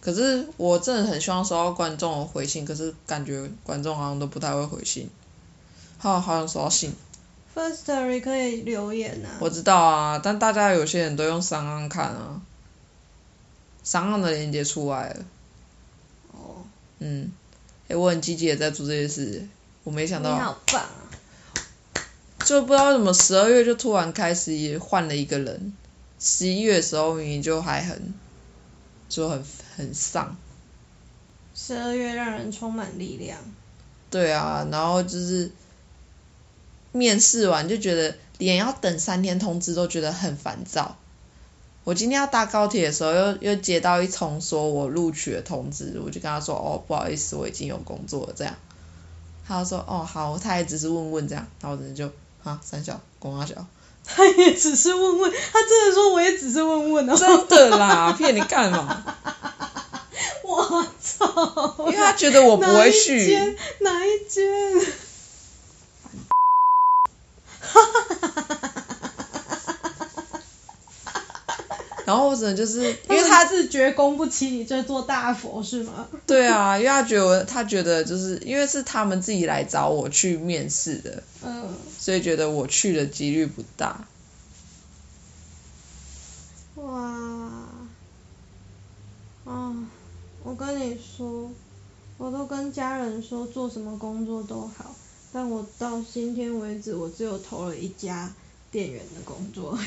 [0.00, 5.08] 可是我真的很希望收到观众的回信，可是感觉观众好像都不太会回信。
[5.98, 6.92] 好，好想收到信。
[7.54, 9.38] First Story 可以留言啊。
[9.38, 12.40] 我知道啊，但大家有些人都用三岸看啊，
[13.84, 15.24] 三岸的链接出来了。
[16.32, 16.64] 哦，
[16.98, 17.30] 嗯，
[17.88, 19.46] 诶、我很积极的在做这些事，
[19.84, 21.10] 我没想你到，好棒啊！
[22.44, 25.72] 就不知道为什么十二月就突然开始也换了一个人，
[26.18, 28.14] 十一月的时候明明就还很，
[29.08, 29.44] 就很
[29.76, 30.36] 很丧，
[31.54, 33.38] 十二月让人充满力量。
[34.10, 35.50] 对啊，然后就是
[36.92, 40.96] 面试完就觉得连要等三天通知都觉得很烦躁。
[41.84, 48.54] 我今天要搭高铁的时候，又又接到一通说我录取的通知，我就跟他说哦不好意思，我已经有工作了这样。
[49.52, 52.10] 他就说哦好，他也只是问问这样，然后我真的就
[52.42, 53.54] 啊三小公阿小，
[54.04, 57.16] 他也只是问问，他真的说我也只是问问哦。
[57.16, 59.04] 真的啦， 骗你干嘛？
[60.44, 61.76] 我操！
[61.80, 63.56] 因为他觉得我不会哪一去，间？
[63.80, 64.46] 哪一间？
[72.04, 76.08] 然后我只能就是因为他是觉供不起你这座大佛是吗？
[76.26, 84.06] 对啊，因为他觉得我他觉得就是因为是他们自己来找我去面试的，嗯，所以觉得我去的几率不大。
[86.74, 87.02] 哇，
[89.44, 89.76] 啊，
[90.42, 91.50] 我跟你说，
[92.18, 94.94] 我都跟家人说做什么工作都好，
[95.32, 98.32] 但我到今天为止，我只有投了一家
[98.72, 99.78] 店员的工作，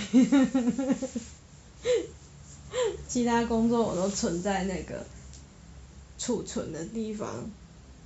[3.08, 5.06] 其他工作我都存在那个
[6.18, 7.50] 储存的地方，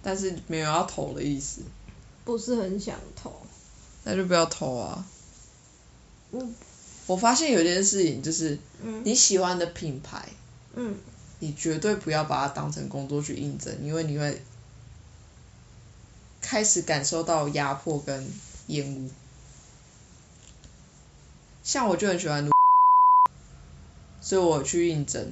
[0.03, 1.61] 但是没有要投的意思，
[2.25, 3.41] 不是很想投。
[4.03, 5.05] 那就不要投啊。
[6.31, 6.53] 嗯
[7.07, 10.29] 我发现有件事情就是，嗯你喜欢的品牌，
[10.75, 10.95] 嗯，
[11.39, 14.41] 你绝对不要把它当成工作去应征，因为你会
[16.39, 18.31] 开始感受到压迫跟
[18.67, 19.09] 厌恶。
[21.63, 22.47] 像我就很喜欢，
[24.21, 25.31] 所以我去应征，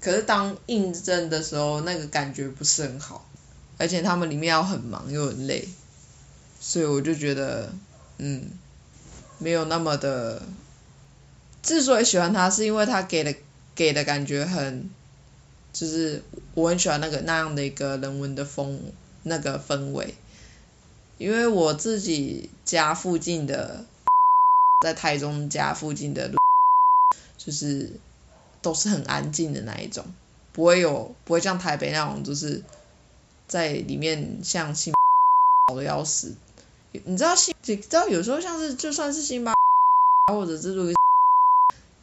[0.00, 3.28] 可是当应征的时候，那个感觉不是很好，
[3.78, 5.68] 而且他们里面要很忙又很累，
[6.60, 7.72] 所以我就觉得，
[8.18, 8.50] 嗯，
[9.38, 10.42] 没有那么的。
[11.62, 13.34] 之所以喜欢他，是因为他给的
[13.74, 14.90] 给的感觉很
[15.72, 16.22] 就是
[16.52, 18.80] 我很喜欢那个那样的一个人文的风
[19.22, 20.14] 那个氛围，
[21.16, 23.86] 因为我自己家附近的，
[24.82, 26.36] 在台中家附近的路，
[27.44, 27.92] 就是
[28.62, 30.04] 都是很安静的那一种，
[30.52, 32.62] 不会有不会像台北那种就是
[33.46, 34.94] 在里面像星
[35.68, 36.34] 吵的要死，
[37.04, 39.52] 你知道星你知道有时候像是就算是星巴
[40.32, 40.94] 或者是路易，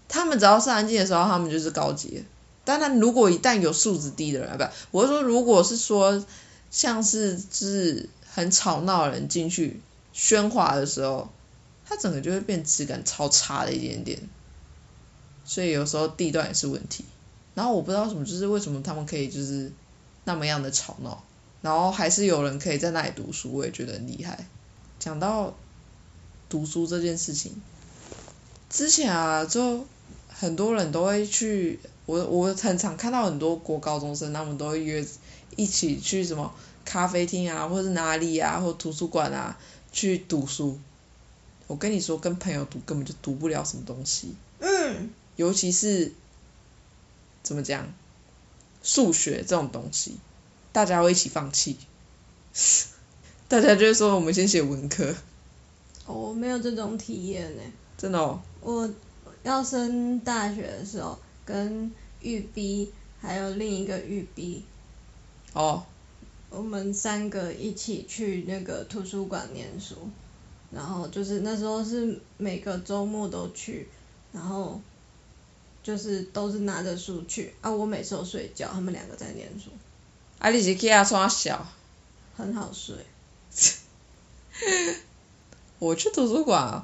[0.08, 2.24] 他们只要是安静的时候，他们就是高级。
[2.64, 6.24] 当然，如果一旦有素质低的人，不，我是说，如果是说
[6.70, 9.82] 像是就是很吵闹的人进去
[10.14, 11.30] 喧哗的时候，
[11.86, 14.20] 它整个就会变质感超差的一点点。
[15.46, 17.06] 所以有时候地段也是问题。
[17.54, 19.72] 然后我不知道什么，就是为什么他们可以就是
[20.24, 21.24] 那么样的吵闹，
[21.62, 24.48] 然后还是有人可以在那里读书，我也觉得很厉害。
[25.00, 25.54] 讲到
[26.48, 27.54] 读书这件事情，
[28.70, 29.86] 之前啊，就
[30.30, 31.80] 很多人都会去。
[32.08, 35.06] 我我很常看到很多国高中生，他们都会约
[35.56, 39.58] 一起去什么咖啡厅啊，或者是哪里啊，或图书馆啊
[39.92, 40.80] 去读书。
[41.68, 44.36] 我跟你说，跟朋友读根本就读不了什么东西。
[44.60, 45.10] 嗯。
[45.42, 46.14] 尤其是
[47.42, 47.92] 怎么讲，
[48.84, 50.18] 数学这种东西，
[50.72, 51.78] 大家会一起放弃。
[53.50, 55.16] 大家就会说，我们先写文科。
[56.06, 57.64] 我没有这种体验呢。
[57.98, 58.40] 真的哦。
[58.62, 58.88] 我
[59.42, 61.18] 要升大学的时候。
[61.44, 64.64] 跟玉碧还有另一个玉碧，
[65.54, 65.84] 哦，
[66.50, 69.96] 我们三个一起去那个图书馆念书，
[70.72, 73.90] 然后就是那时候是每个周末都去，
[74.32, 74.80] 然后
[75.84, 79.70] 就是都是拿着书去，啊我每次都睡觉，他们两个在念书。
[80.40, 81.68] 啊你是去遐创小？
[82.36, 82.96] 很好睡。
[85.80, 86.84] 我去图书馆，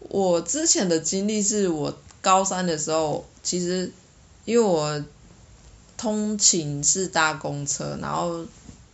[0.00, 1.96] 我之前的经历是我。
[2.24, 3.92] 高三的时候，其实
[4.46, 5.04] 因为我
[5.98, 8.46] 通勤是搭公车，然后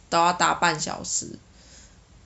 [0.09, 1.29] 都要搭半小时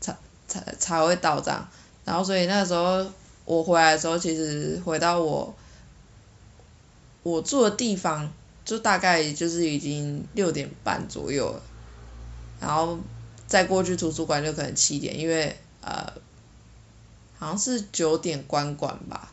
[0.00, 0.16] 才
[0.48, 1.68] 才才会到站，
[2.06, 3.06] 然后所以那时候
[3.44, 5.54] 我回来的时候，其实回到我
[7.24, 8.32] 我住的地方，
[8.64, 11.62] 就大概就是已经六点半左右了，
[12.60, 13.00] 然后
[13.46, 16.12] 再过去图书馆就可能七点，因为呃
[17.38, 19.32] 好像是九点关馆吧。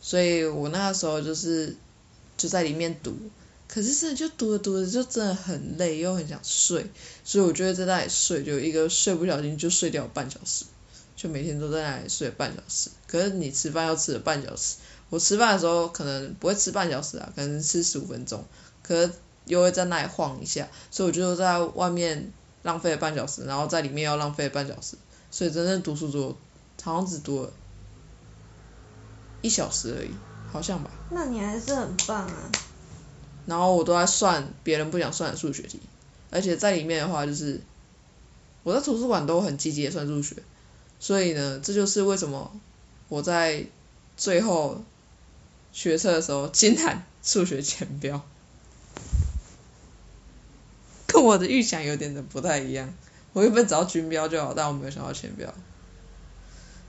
[0.00, 1.76] 所以我那个时候就是
[2.36, 3.16] 就在里面读，
[3.68, 6.84] 可是真的就读着读着就真的很累，又很想睡，
[7.24, 10.64] 所以我就会在那里睡，就一个睡不小心就睡掉半小时，
[11.14, 12.90] 就每天都在那里睡半小时。
[13.06, 14.78] 可是你吃饭要吃了半小时，
[15.12, 18.42] 我吃饭的时候可能不会吃半小时啊，可能吃十五分钟，
[18.82, 19.12] 可是
[19.44, 24.96] 又会在那里晃一下，所以我就在外面浪费了半小时，然后在里面要浪费半小时，
[25.30, 26.34] 所以真正读书就
[26.82, 27.52] 好像只读了。
[29.42, 30.10] 一小时而已，
[30.50, 30.90] 好像吧。
[31.10, 32.50] 那你还是很棒啊。
[33.44, 35.78] 然后我都在算别人不想算的数学题，
[36.30, 37.60] 而且在里面的话就是，
[38.62, 40.36] 我在图书馆都很积极的算数学，
[40.98, 42.50] 所以呢，这就是为什么
[43.10, 43.66] 我在
[44.16, 44.82] 最后
[45.72, 48.24] 学测的时候竟然数学前标，
[51.08, 52.92] 跟我的预想有点的不太一样。
[53.32, 55.54] 我原本只要均标就好，但我没有想到前标。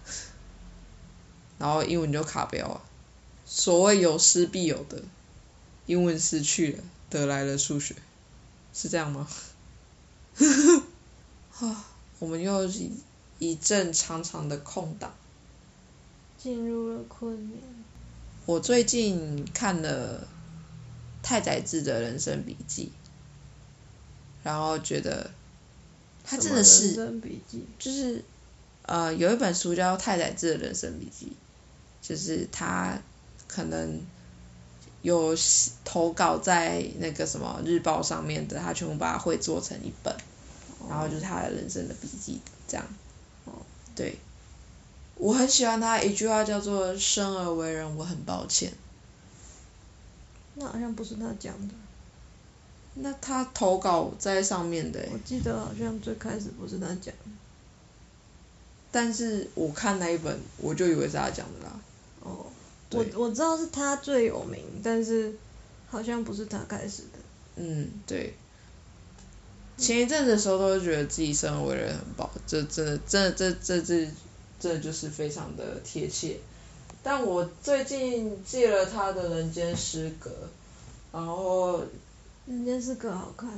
[1.57, 2.81] 然后英文就卡标啊，
[3.45, 5.01] 所谓有失必有得，
[5.85, 7.95] 英文失去了，得来了数学，
[8.73, 9.27] 是这样吗？
[11.59, 11.85] 啊，
[12.19, 12.91] 我们又一
[13.39, 15.13] 一阵长长的空档，
[16.37, 17.61] 进入了困眠。
[18.45, 20.27] 我最近看了
[21.21, 22.91] 太宰治的人生笔记，
[24.43, 25.31] 然后觉得
[26.23, 26.95] 他真的是，
[27.79, 28.23] 就是
[28.83, 31.35] 呃有一本书叫太宰治的人生笔记。
[32.05, 33.01] 就是他
[33.47, 34.05] 可能
[35.03, 35.33] 有
[35.85, 40.13] 投稿在那个什么日报上面的，他全部把它会做成一本，
[40.89, 42.85] 然后就是他的人生的笔记这样。
[43.95, 44.17] 对，
[45.15, 48.73] 我很喜欢他一句话叫做“生而为人，我很抱歉”。
[50.55, 51.73] 那好像不是他讲的。
[52.95, 55.07] 那他投稿在上面的。
[55.11, 57.13] 我记得好像最开始不是他讲。
[58.91, 61.79] 但是我看那一本，我就以为是他讲的啦。
[62.21, 62.45] 哦，
[62.91, 65.33] 我我知道是他最有名，但是
[65.87, 67.19] 好像不是他开始的。
[67.55, 68.35] 嗯，对。
[69.75, 74.11] 前一阵子的时候，都会觉得自己生而为人很棒，这真的，真的，这这这
[74.63, 76.39] 这就是非常的贴切。
[77.03, 80.29] 但我最近借了他的《人间失格》，
[81.11, 81.79] 然后
[82.45, 83.49] 《人间失格》好看。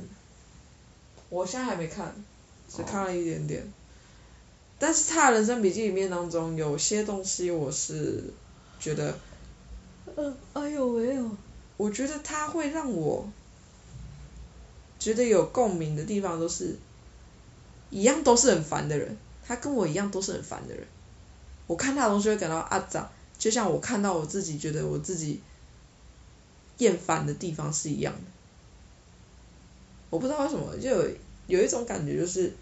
[1.28, 2.12] 我现在还没看，
[2.68, 3.72] 只看了一点点。
[4.80, 8.24] 但是他的人生笔记里面当中有些东西，我是。
[8.78, 9.18] 觉得，
[10.16, 11.30] 呃，哎呦喂哦！
[11.78, 13.26] 我觉得他会让我
[14.98, 16.76] 觉得有共鸣的地方都是，
[17.88, 20.86] 一样都是很烦的人，他跟我一样都是很烦的人。
[21.66, 25.40] 我看他的东西会感到阿杂，就像我看到我自己觉得我自己
[26.78, 28.20] 厌烦的地方是一样的。
[30.10, 31.10] 我不知道为什么，就有
[31.48, 32.54] 有一种感觉，就是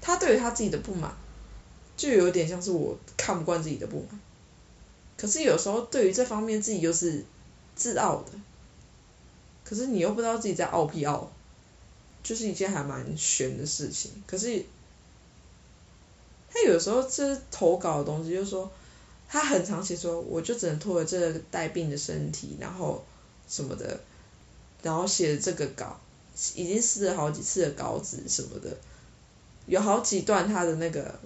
[0.00, 1.16] 他对于他自己的不满，
[1.96, 4.20] 就有点像是我看不惯自己的不满。
[5.16, 7.24] 可是有时候对于这方面自己又是
[7.74, 8.32] 自傲的，
[9.64, 11.32] 可是你又不知道自己在傲屁傲，
[12.22, 14.12] 就是一件还蛮悬的事情。
[14.26, 14.64] 可是
[16.64, 18.70] 他有时候这投稿的东西，就是说
[19.28, 23.04] 他很长期说，我就只能拖着这个带病的身体，然后
[23.48, 24.00] 什么的，
[24.82, 25.98] 然后写这个稿。
[26.54, 28.76] 已经试了好几次的稿子什么的，
[29.66, 31.18] 有好几段他的那个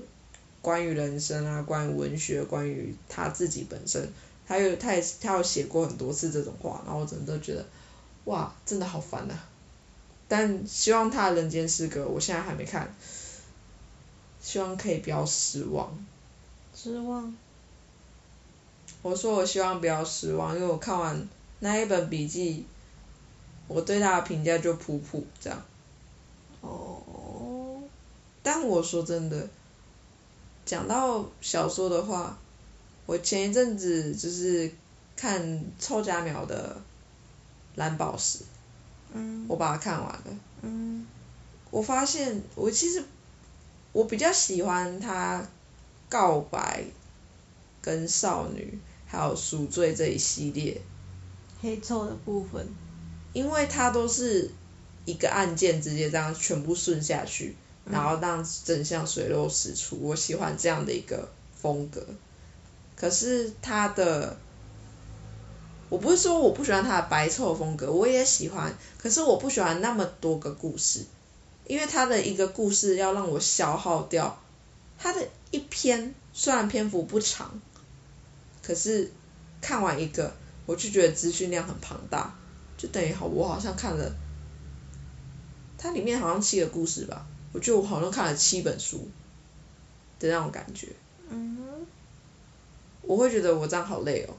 [0.62, 4.08] 关于人生啊，关于文学，关于他自己本身，
[4.48, 7.62] 他有他也他有写过很多次这种话，然后我真的都觉得，
[8.24, 9.34] 哇，真的好烦呐！
[10.28, 12.94] 但希望他人间失格，我现在还没看，
[14.42, 16.04] 希望可以不要失望。
[16.74, 17.34] 失望。
[19.00, 21.26] 我说我希望不要失望，因为我看完
[21.60, 22.66] 那一本笔记。
[23.68, 25.62] 我对他的评价就普普这样。
[26.60, 27.80] 哦。
[28.42, 29.48] 但我说真的，
[30.66, 32.36] 讲到小说的话，
[33.06, 34.70] 我前一阵子就是
[35.16, 36.76] 看臭家苗的
[37.76, 38.40] 蓝宝石，
[39.14, 40.24] 嗯，我把它看完了。
[40.62, 41.06] 嗯。
[41.70, 43.02] 我发现我其实
[43.92, 45.46] 我比较喜欢他
[46.08, 46.84] 告白
[47.80, 50.80] 跟少女还有赎罪这一系列。
[51.60, 52.66] 黑臭的部分。
[53.34, 54.50] 因为它都是
[55.06, 57.56] 一个案件直接这样全部顺下去，
[57.90, 59.96] 然后让真相水落石出。
[60.02, 62.04] 我喜欢这样的一个风格。
[62.94, 64.36] 可是他的，
[65.88, 68.76] 我不是说我不喜欢他的白臭风格，我也喜欢。
[68.98, 71.06] 可是我不喜欢那么多个故事，
[71.66, 74.38] 因为他的一个故事要让我消耗掉。
[74.98, 77.60] 他的一篇虽然篇幅不长，
[78.62, 79.10] 可是
[79.60, 80.32] 看完一个，
[80.66, 82.34] 我就觉得资讯量很庞大。
[82.76, 84.14] 就等于好，我好像看了，
[85.78, 89.08] 它里面好像七个故事吧，我觉得我好像看了七本书
[90.18, 90.88] 的那种感觉。
[91.28, 91.58] 嗯。
[93.02, 94.34] 我会觉得我这样好累哦，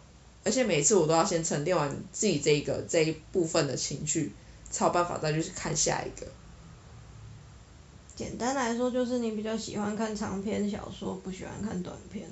[0.45, 4.31] 而且每次我都要先沉淀完自己这一个这一部分的情绪，
[4.71, 6.25] 才有办法再去看下一个。
[8.15, 12.27] 简单来说，就是你比较喜欢看长篇小说，不喜欢看短篇。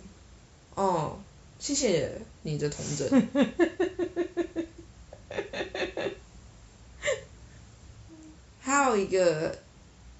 [0.75, 1.17] 哦，
[1.59, 3.09] 谢谢你的同整。
[8.59, 9.57] 还有一个，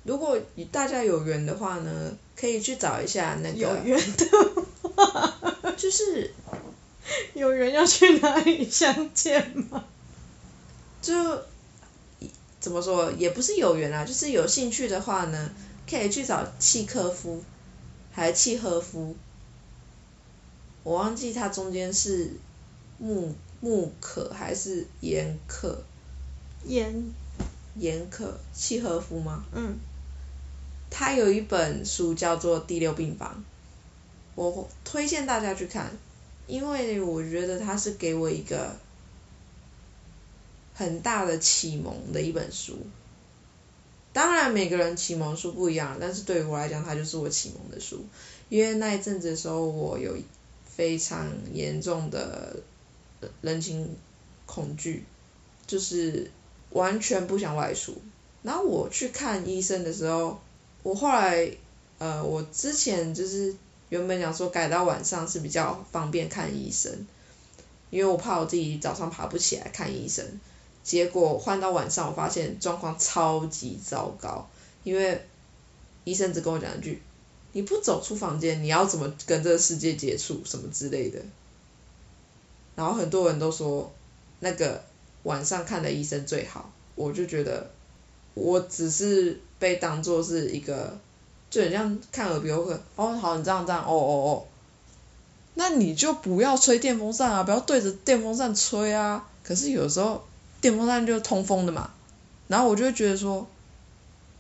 [0.03, 0.39] 如果
[0.71, 3.57] 大家有缘的话呢，可以去找一下那个。
[3.57, 4.25] 有缘的
[4.95, 5.37] 话，
[5.77, 6.33] 就是
[7.33, 9.85] 有缘要去哪里相见吗？
[11.01, 11.13] 就
[12.61, 15.49] 怎么说，也不是有缘啊，就是有兴趣的话呢，
[15.89, 17.43] 可以去找契科夫，
[18.13, 19.17] 还是契诃夫，
[20.83, 22.31] 我忘记他中间是
[22.99, 25.83] 木木可还是严可。
[26.63, 27.11] 严。
[27.75, 29.45] 严可契诃夫吗？
[29.53, 29.77] 嗯。
[30.89, 33.33] 他有一本书叫做《第六病房》，
[34.35, 35.89] 我推荐大家去看，
[36.47, 38.75] 因为我觉得他是给我一个
[40.81, 42.77] 很大的启蒙的一本书。
[44.13, 48.03] 当然每个人启蒙书不一样，但是对于我来讲，它就是我启蒙的书。
[48.49, 50.17] 因为那一阵子的时候，我有
[50.65, 52.57] 非常严重的
[53.41, 53.95] 人情
[54.45, 55.05] 恐惧，
[55.67, 56.31] 就是。
[56.73, 58.01] 完全不想外出，
[58.43, 60.39] 然后我去看医生的时候，
[60.83, 61.51] 我后来，
[61.97, 63.53] 呃，我之前就是
[63.89, 67.05] 原本想说改到晚上是比较方便看医生，
[67.89, 70.25] 因为我怕我自己早上爬不起来看医生，
[70.83, 74.47] 结果换到晚上，我发现状况超级糟糕，
[74.83, 75.25] 因为
[76.03, 77.01] 医生只跟我讲一句，
[77.53, 81.19] 你不走出房间，你要怎么跟这个世界接触什么之类的，
[82.75, 83.91] 然后很多人都说
[84.39, 84.83] 那个。
[85.23, 87.69] 晚上看的医生最好，我就觉得
[88.33, 90.97] 我只是被当做是一个，
[91.51, 92.81] 就很像看耳鼻喉科。
[92.95, 94.47] 哦，好，你这样这样，哦哦哦，
[95.53, 99.29] 那你就不要吹电风扇啊，不要对着电风扇吹啊。
[99.43, 100.23] 可是有时候
[100.61, 101.91] 电风扇就通风的嘛，
[102.47, 103.47] 然后我就觉得说，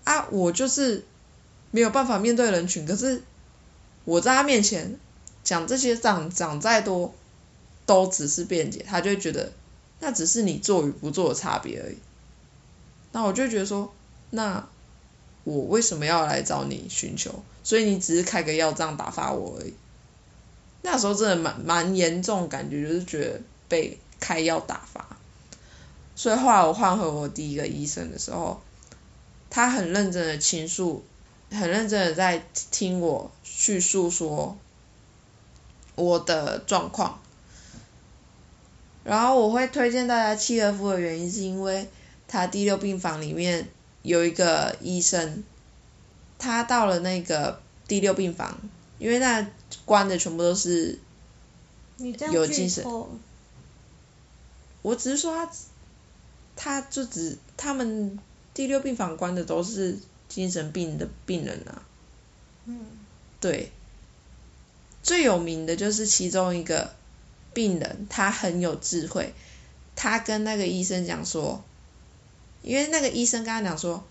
[0.05, 1.03] 啊，我就是
[1.71, 3.21] 没有办法面对人群，可是
[4.05, 4.97] 我在他面前
[5.43, 7.13] 讲这些讲讲再多，
[7.85, 9.51] 都只是辩解，他就觉得。
[10.03, 11.97] 那只是你做与不做的差别而已。
[13.11, 13.93] 那我就觉得说，
[14.31, 14.67] 那
[15.43, 17.43] 我为什么要来找你寻求？
[17.63, 19.75] 所以你只是开个药这样打发我而已。
[20.81, 25.10] 那时候真的蛮蛮严重，感觉就是觉得被开药打发。
[26.21, 28.61] 所以后来我换回我第一个医生的时候，
[29.49, 31.03] 他很认真的倾诉，
[31.49, 34.55] 很认真的在听我叙述说
[35.95, 37.19] 我的状况。
[39.03, 41.89] 然后我会推荐大家契诃夫的原因是因为
[42.27, 43.67] 他第六病房里面
[44.03, 45.43] 有一个医生，
[46.37, 48.59] 他到了那个第六病房，
[48.99, 49.47] 因为那
[49.85, 50.99] 关的全部都是
[52.31, 52.85] 有精神
[54.83, 55.51] 我只是说他，
[56.63, 58.19] 他就只他们
[58.53, 59.97] 第六病房关的都是
[60.29, 61.81] 精神病的病人啊。
[62.65, 62.85] 嗯，
[63.39, 63.71] 对，
[65.01, 66.93] 最有名的就是其中一个
[67.51, 69.33] 病人，他很有智慧，
[69.95, 71.63] 他跟那个医生讲说，
[72.61, 74.03] 因为那个医生跟他讲说，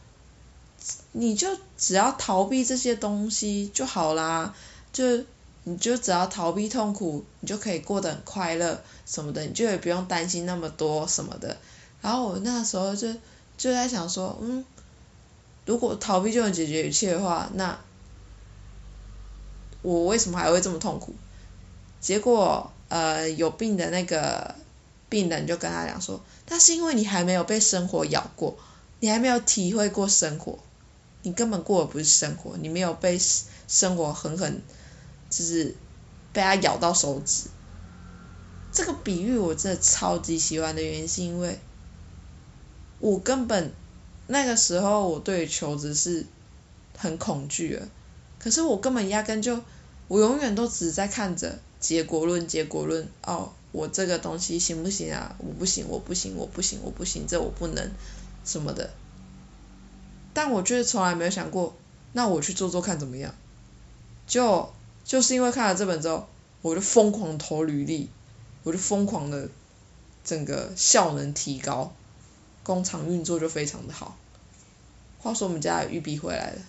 [1.13, 4.57] 你就只要逃避这些东西就好啦，
[4.93, 5.25] 就
[5.63, 11.57] 你就只要逃避痛苦，你就可以过得很快乐什么的，你就也不用担心那么多什么的。
[12.01, 13.13] 然后我那时候就
[13.59, 14.65] 就在想说，嗯，
[15.67, 17.79] 如果逃避就能解决一切的话，那
[19.83, 21.15] 我为什么还会这么痛苦？
[22.01, 24.55] 结果呃有病的那个
[25.09, 28.57] 病人就跟他讲说，那是因为你还没有被生活咬过，
[29.01, 30.59] 你还没有体会过生活，
[31.23, 33.21] 你根本过的不是生活，你没有被
[33.69, 34.63] 生活狠狠
[35.29, 35.77] 就是
[36.33, 37.51] 被它咬到手指。
[38.73, 41.61] 这个比喻我真的超级喜欢的原因是因为，
[43.01, 43.73] 我根本
[44.27, 46.27] 那个时候我对求职是
[46.97, 47.89] 很恐惧的，
[48.39, 49.61] 可是我根本压根就，
[50.07, 55.35] 我永远都只在看着结果论，结果论，哦，我这个东西行不行啊？
[55.39, 57.91] 我不行，我不行，我不行，我不行，这我不能，
[58.45, 58.91] 什么的。
[60.33, 61.75] 但我却从来没有想过，
[62.13, 63.35] 那我去做做看怎么样？
[64.27, 64.73] 就
[65.05, 66.29] 就是因为看了这本之后，
[66.63, 68.11] 我就疯狂投履历，
[68.63, 69.49] 我就疯狂的
[70.23, 71.93] 整个效能提高，
[72.71, 74.17] 工厂运作就非常的好。
[75.19, 76.63] 话说我们家的玉璧回来了，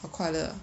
[0.00, 0.56] 好快乐啊。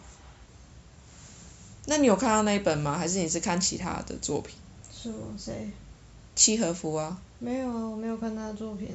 [1.86, 2.98] 那你有看到那一本吗？
[2.98, 4.56] 还是你是看其他的作品？
[4.92, 5.70] 是我谁？
[6.36, 7.22] 契诃夫啊。
[7.38, 8.90] 没有啊，我没有看他的作品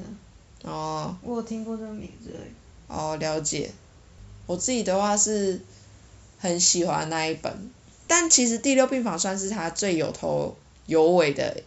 [0.65, 2.51] 啊，哦我有听过这个名字而已。
[2.89, 3.71] 哦，了解。
[4.47, 5.61] 我自己的话是
[6.39, 7.71] 很喜欢那一本，
[8.05, 10.57] 但其实《第六病房》算是他最有头
[10.87, 11.63] 有尾的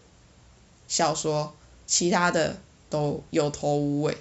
[0.87, 1.55] 小说，
[1.87, 2.59] 其他的
[2.97, 4.17] 都有头无尾，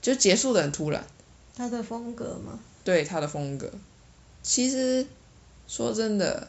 [0.00, 1.06] 就结束的很突然。
[1.54, 2.58] 他的风格吗？
[2.82, 3.70] 对他的风格。
[4.42, 5.06] 其实
[5.68, 6.48] 说真的，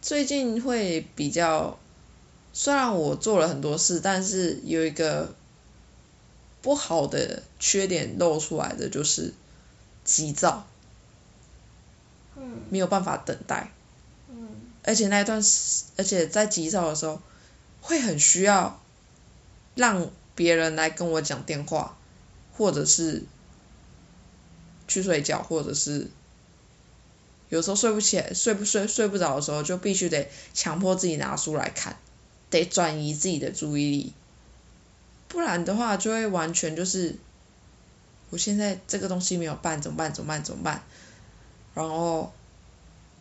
[0.00, 1.78] 最近会比较，
[2.52, 5.32] 虽然我做了很多事，但是有一个
[6.62, 9.32] 不好的缺点露出来的就是
[10.04, 10.66] 急躁，
[12.36, 13.70] 嗯没有办法等待，
[14.28, 14.48] 嗯
[14.82, 17.20] 而且那一段时，而且在急躁的时候，
[17.80, 18.81] 会很需要
[19.74, 21.96] 让别人来跟我讲电话，
[22.52, 23.24] 或者是
[24.86, 26.10] 去睡觉，或者是
[27.48, 31.96] 有时候睡不起来、睡不睡睡不着的时候，就必须得强迫自己拿书来看，
[32.50, 34.12] 得转移自己的注意力，
[35.28, 37.16] 不然的话就会完全就是，
[38.30, 40.12] 我现在这个东西没有办，怎么办？
[40.12, 40.42] 怎么办？
[40.44, 40.82] 怎么办？
[41.74, 42.32] 然后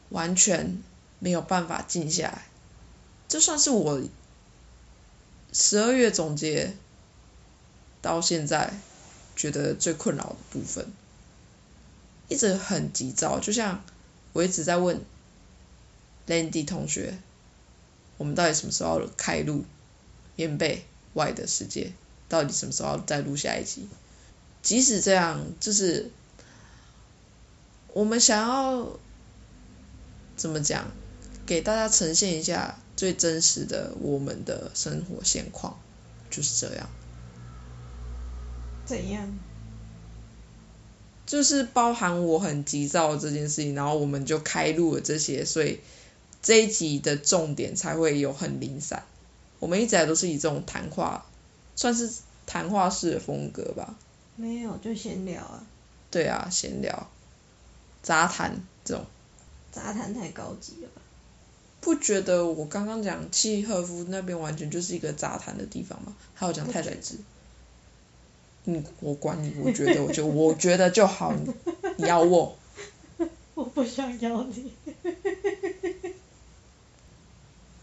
[0.10, 0.82] 完全
[1.20, 2.46] 没有办法静下来，
[3.30, 4.02] 这算是我
[5.54, 6.74] 十二月总结
[8.02, 8.74] 到现在
[9.36, 10.88] 觉得最困扰的部分，
[12.28, 13.84] 一直很急躁，就像
[14.34, 15.02] 我一直在问
[16.28, 17.18] Landy 同学，
[18.18, 19.66] 我们到底什么时候开录
[20.36, 21.92] 棉被外的世界？
[22.30, 23.90] 到底什么时候再录下一集？
[24.62, 26.10] 即使这样，就是
[27.94, 28.88] 我们想要
[30.38, 30.92] 怎么讲，
[31.46, 35.80] 给大家呈现一下最真实的我们的生活现况，
[36.30, 36.88] 就是这样。
[38.86, 39.28] 怎样？
[41.26, 45.80] 就是包含我很急躁这件事情，然后我们就开录了这些，所以
[46.44, 49.04] 这一集的重点才会有很零散。
[49.58, 51.26] 我们一直以来都是以这种谈话，
[51.76, 52.08] 算是
[52.46, 53.96] 谈话式的风格吧。
[54.36, 55.66] 没有，就闲聊啊，
[56.12, 57.10] 对啊，闲聊、
[58.04, 59.04] 杂谈这种，
[59.72, 61.01] 杂谈太高级了吧？
[61.82, 66.16] 不觉得我刚刚讲契诃夫那边完全就是一个杂谈的地方吗？
[66.34, 67.16] 还有讲太宰治。
[68.66, 71.52] 嗯，我管你，我觉得我就我觉得就好，你
[71.98, 72.56] 你要我。
[73.56, 74.72] 我不想要你。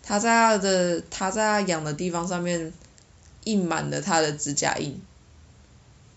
[0.02, 2.72] 他在他的他在他养的地方上面
[3.44, 4.98] 印满了他的指甲印，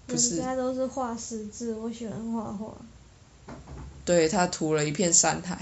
[0.05, 2.77] 不是人家都是画十字，我喜欢画画。
[4.05, 5.57] 对他涂了一片山海。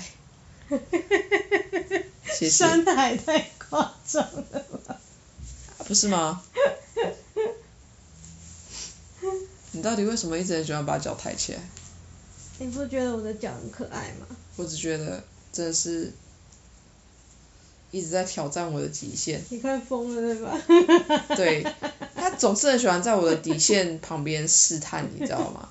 [2.32, 2.50] 谢谢。
[2.50, 5.00] 山海太夸张了吧？
[5.88, 6.42] 不是吗？
[9.72, 11.60] 你到底为什么一直很喜欢把脚抬起来？
[12.60, 14.28] 你不觉得我的脚很可爱吗？
[14.58, 16.12] 我只觉得真的是
[17.92, 19.42] 一直在挑战我的极限。
[19.50, 20.60] 你快疯了对吧？
[21.36, 21.64] 对，
[22.16, 25.70] 他总是很喜欢在我的底线旁边试探，你知道吗？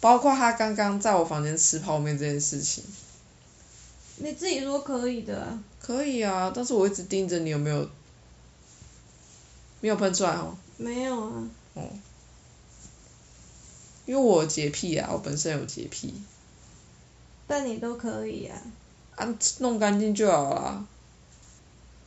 [0.00, 2.84] 包括他刚刚在我房间吃泡面这件事情。
[4.20, 5.62] 你自己说可以的啊。
[5.80, 7.88] 可以啊，但是我一直盯着你有没有，
[9.80, 10.56] 没有喷出来哦。
[10.76, 11.48] 没有啊。
[11.74, 11.82] 哦。
[14.06, 16.14] 因为我洁癖啊，我本身有洁癖。
[17.46, 18.60] 但你都可以啊。
[19.16, 20.86] 啊，弄干净就好了。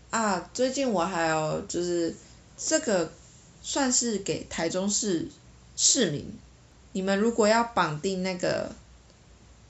[0.10, 2.16] 啊，最近我还有就是
[2.58, 3.12] 这个
[3.64, 5.30] 算是给台中市
[5.78, 6.26] 市民，
[6.92, 8.76] 你们如果要绑定那个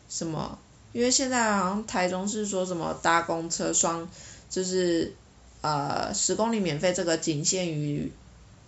[0.09, 0.57] 什么，
[0.93, 4.09] 因为现在好像台中市说什么搭公车双
[4.49, 5.13] 就是
[5.61, 8.11] 呃十公里免费，这个仅限于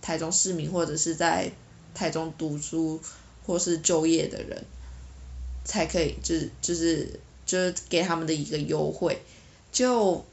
[0.02, 1.52] 台中市民或者是在
[1.94, 3.00] 台中读书。
[3.46, 4.64] 或是就业的人，
[5.66, 9.22] 才可以，就是就是就是给他们的一个优惠，
[9.70, 10.24] 就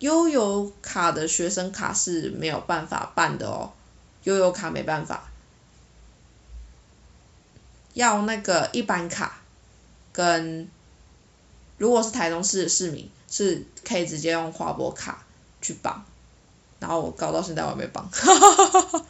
[0.00, 3.72] 悠游卡的学生卡是没有办法办的哦，
[4.24, 5.32] 悠游卡没办法，
[7.94, 9.40] 要那个一般卡，
[10.12, 10.68] 跟
[11.78, 15.24] 如果是台中市的市民，是可以直接用华博卡
[15.60, 16.04] 去绑，
[16.80, 18.08] 然后我搞到现在我还没绑。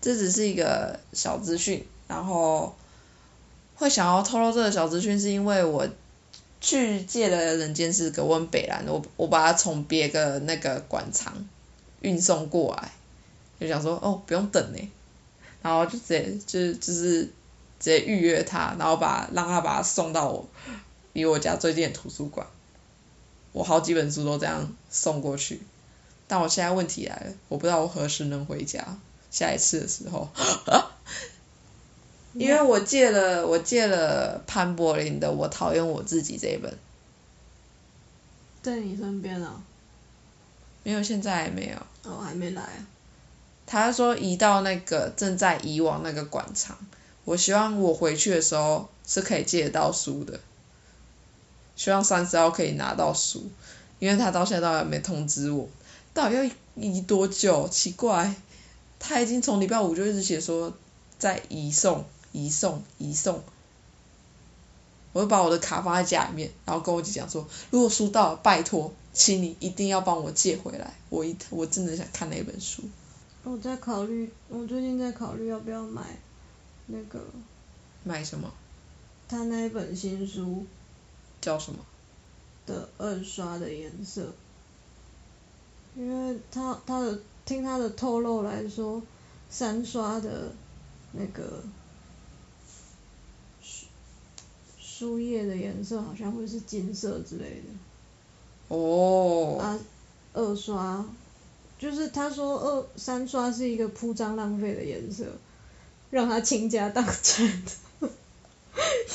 [0.00, 2.76] 这只是一个小资讯，然后
[3.74, 5.88] 会想要透露这个小资讯，是因为我
[6.60, 11.34] 去借了人间是给问北兰，我我把它从别个那个馆藏
[12.00, 12.92] 运送过来，
[13.58, 14.90] 就想说哦不用等呢，
[15.60, 17.30] 然后就直接就就是直
[17.80, 20.48] 接预约他，然后把让他把它送到我
[21.16, 22.46] 离我家最近的图书馆，
[23.52, 25.62] 我好几本书都这样送过去，
[26.28, 28.98] 但我现在问题来了，我不知道我何时能回家。
[29.30, 30.28] 下一次的时候，
[32.34, 36.76] 因为我借了我借了潘柏林的《我讨厌我自己》这一本，
[38.62, 39.62] 在你身边啊？
[40.84, 42.10] 没有，现在还没有。
[42.10, 42.86] 哦，还没来啊。
[43.64, 46.76] 他说移到那个正在移往那个馆藏，
[47.24, 50.40] 我希望我回去的时候是可以借得到书的，
[51.76, 53.48] 希望三十号可以拿到书，
[54.00, 55.68] 因为他到现在都还没通知我，
[56.12, 57.68] 到底要移多久？
[57.68, 58.34] 奇怪。
[58.98, 60.72] 他已经从礼拜五就一直写说
[61.18, 63.42] 在移送、移送、移送，
[65.12, 72.84] 我就把我的卡放在家里面，然后跟我姐讲说，如果书到了，拜托，请你一定要帮我借回来，我一我真的想看那本书。
[73.44, 76.02] 我在考虑，我最近在考虑要不要买
[76.86, 77.22] 那个。
[78.02, 78.50] 买什么？
[79.28, 80.64] 他那一本新书。
[81.46, 81.78] 叫什么？
[82.66, 84.32] 的二刷的颜色，
[85.94, 87.18] 因为他他的。
[87.46, 89.00] 听他的透露来说，
[89.48, 90.52] 三刷的
[91.12, 91.62] 那个
[93.62, 93.86] 书
[94.80, 98.74] 书页的颜色好像会是金色之类的。
[98.74, 99.58] 哦。
[99.60, 99.78] 啊，
[100.32, 101.06] 二刷，
[101.78, 105.26] 就是他说二三刷是一个铺张浪费的颜色，
[106.10, 107.62] 让他倾家荡产
[108.00, 108.10] 的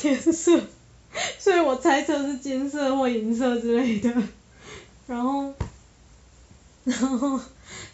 [0.04, 0.58] 颜色，
[1.38, 4.10] 所以我猜测是金色或银色之类的，
[5.06, 5.52] 然后，
[6.84, 7.40] 然后。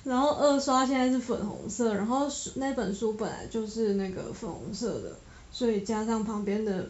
[0.04, 5.14] 然后二刷现在是粉红色，然后书那本书本来就是那个粉红色的，
[5.52, 6.88] 所以加上旁边的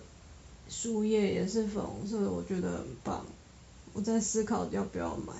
[0.68, 3.26] 书页也是粉红色的，我觉得很棒。
[3.92, 5.32] 我在思考要不要买。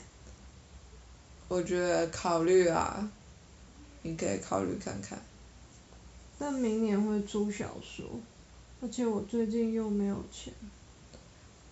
[1.47, 3.09] 我觉得考虑啊，
[4.03, 5.19] 你可以考虑看看。
[6.39, 8.05] 但明年会出小说，
[8.83, 10.53] 而且我最近又没有钱。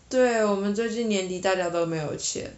[0.08, 2.54] 对，我们最近年底大家都没有钱。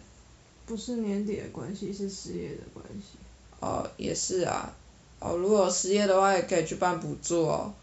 [0.67, 3.17] 不是年底的关系，是失业的关系。
[3.59, 4.71] 哦，也是啊。
[5.19, 7.73] 哦，如果失业的话，也可以去办补助哦。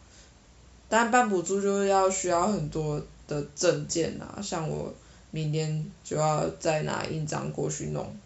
[0.88, 4.94] 但办补助就是要需要很多的证件啊，像我
[5.32, 8.16] 明天就要再拿印章过去弄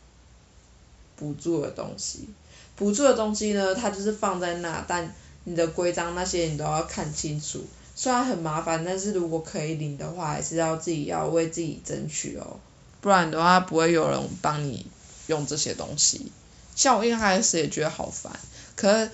[1.17, 2.29] 补助的东西。
[2.77, 5.15] 补助的东西呢，它就是放在那，但
[5.45, 7.65] 你的规章那些你都要看清楚。
[8.03, 12.59] 虽然很麻烦，但是如果可以领的话，还是要自己要为自己争取哦。
[13.03, 14.87] 不然的话，不会有人帮你
[15.27, 16.33] 用这些东西。
[16.75, 18.33] 像我一开始也觉得好烦，
[18.75, 19.11] 可是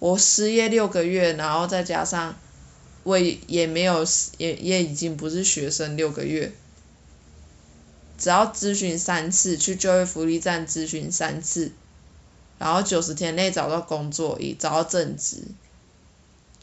[0.00, 2.34] 我失业六个月，然后再加上
[3.04, 4.04] 我也没有
[4.38, 6.50] 也也已经不是学生六个月，
[8.18, 11.70] 只要咨询三次，去就业福利站咨询三次，
[12.58, 15.44] 然后九十天内找到工作，已找到正职，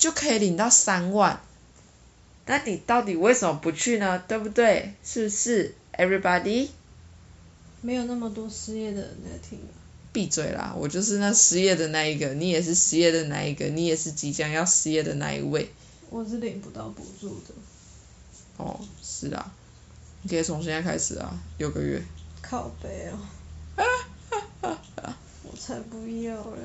[0.06, 1.42] 就可以领到三万。
[2.46, 4.24] 那你到底为什么不去呢？
[4.28, 4.94] 对不对？
[5.04, 6.68] 是不是？Everybody，
[7.82, 9.58] 没有那么多失业的人在听。
[10.14, 10.76] 闭嘴啦！
[10.78, 15.74] 我就是那失业的那一个，你也是失业的那一个，你也是即将要失业的那一位。
[16.12, 17.56] 我是领不到补助的。
[18.58, 19.52] 哦，是啊，
[20.22, 22.00] 你可以从现在开始啊，六个月。
[22.44, 23.18] 靠背哦。
[25.42, 26.62] 我才不要嘞！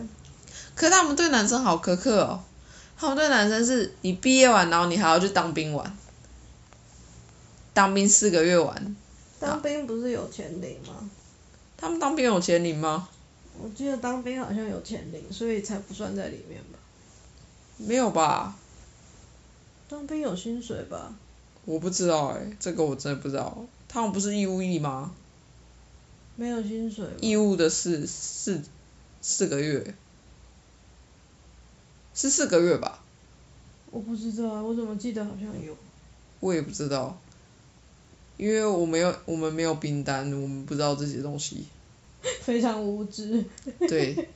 [0.75, 2.45] 可是他们对男生好苛刻哦，
[3.01, 5.97] 他们对男生是你毕业完，然后你还要去当兵玩，
[7.73, 8.95] 当兵四个月玩。
[9.39, 11.09] 当兵不是有钱领吗？
[11.79, 13.09] 他们当兵有钱领吗？
[13.59, 16.79] 我记得当兵好像有钱领，所以才不算在里面吧？
[17.79, 18.55] 没有吧？
[19.89, 21.15] 当兵有薪水吧？
[21.65, 23.65] 我不知道哎，这个我真的不知道。
[23.89, 25.15] 他们不是义务役吗？
[26.37, 27.07] 没有薪水。
[27.23, 28.61] 义务的是四
[29.23, 29.95] 四个月，
[32.21, 33.03] 是四个月吧？
[33.91, 35.75] 我不知道啊，我怎么记得好像有？
[36.41, 37.19] 我也不知道，
[38.37, 41.65] 因为我没有，我们没有冰单，我们不知道这些东西。
[42.45, 43.43] 非常无知。
[43.89, 44.29] 对，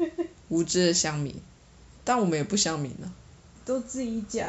[0.49, 1.35] 无知的乡民，
[2.05, 3.13] 但我们也不乡民啊。
[3.67, 4.49] 都自己讲。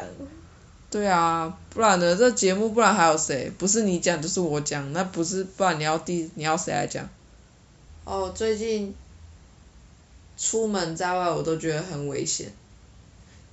[0.90, 2.16] 对啊，不然呢？
[2.16, 3.52] 这节目不然还有谁？
[3.58, 7.06] 不是你讲就是我讲，那不是不然你要第你要谁来讲？
[8.06, 8.94] 哦，最近
[10.38, 12.50] 出门在外我都觉得很危险，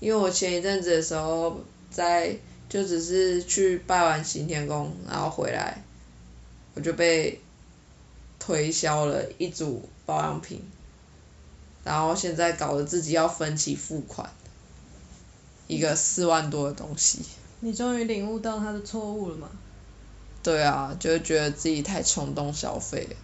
[0.03, 2.35] 因为我前一阵子的时候在
[2.67, 5.81] 就只是去拜完行天宫，然后回来
[6.73, 7.39] 我就被
[8.37, 10.61] 推销了一组保养品，
[11.85, 14.29] 然后现在搞得自己要分期付款。
[15.67, 17.21] 一个四万多的东西。
[17.61, 19.49] 你终于领悟到他的错误了吗？
[20.43, 23.15] 对啊，就觉得自己太冲动消费了。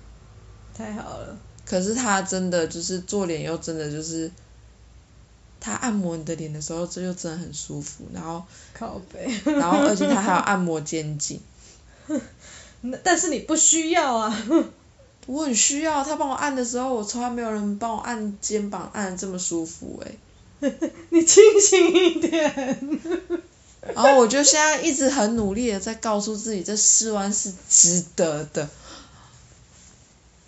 [0.73, 1.37] 太好了。
[1.65, 4.31] 可是他真的就是做脸又真的就是，
[5.59, 8.43] 他按摩你的脸的时候，这就真的很舒服，然后。
[8.73, 9.29] 靠背。
[9.51, 11.41] 然后而且他还要按摩肩颈。
[13.03, 14.47] 但是你不需要啊。
[15.27, 20.69] 我很需要，他帮我按的时候，我从来没有人帮我按肩膀按的这么舒服哎。
[21.09, 22.79] 你清醒一点。
[23.93, 28.69] 然后我就现在一直很努力的在告诉自己，这四万是值得的。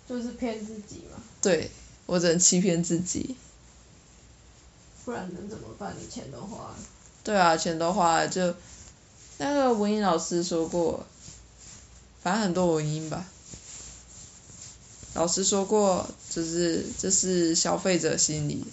[0.08, 1.18] 就是骗自己嘛。
[1.40, 1.70] 对，
[2.06, 3.36] 我只能欺骗自己。
[5.04, 5.94] 不然能怎么办？
[6.00, 6.76] 你钱都花了。
[7.24, 8.54] 对啊，钱都花了，就
[9.38, 11.04] 那个文英老师说过，
[12.22, 13.24] 反正很多文音吧。
[15.14, 18.64] 老师说过，就是这是消费者心理。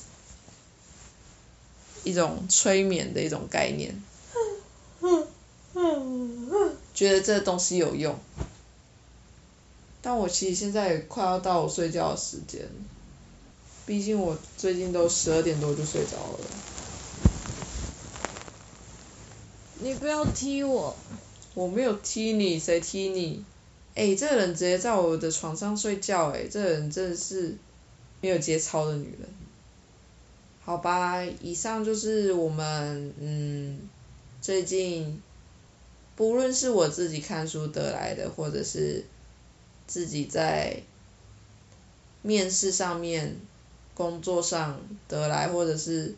[2.06, 4.02] 一种催眠的一种概念，
[6.94, 8.18] 觉得这东西有用，
[10.02, 12.70] 但我其实现在也快要到我睡觉的时间，
[13.90, 16.40] 毕竟我最近都十二点多就睡着了。
[19.80, 20.96] 你不要踢我。
[21.56, 23.44] 我没有踢你，谁踢你？
[23.96, 27.58] 哎，这个人直接在我的床上睡觉，哎，这个人真的是
[28.22, 29.28] 没有节操的女人。
[30.64, 33.80] 好吧，以上就是我们嗯
[34.40, 35.20] 最近，
[36.16, 39.04] 不论是我自己看书得来的，或者是
[39.88, 40.84] 自己在
[42.22, 43.36] 面试上面、
[44.00, 44.80] 工作上
[45.10, 46.16] 得来，或者是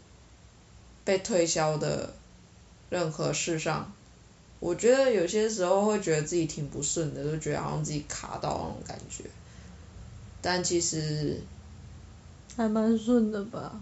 [1.03, 2.13] 被推销的
[2.91, 3.91] 任何事上，
[4.59, 9.23] 我觉得有些时候会觉得自己挺不顺的，就觉得好像自己卡到那种感觉，
[10.43, 11.41] 但其实
[12.55, 13.81] 还蛮顺的吧。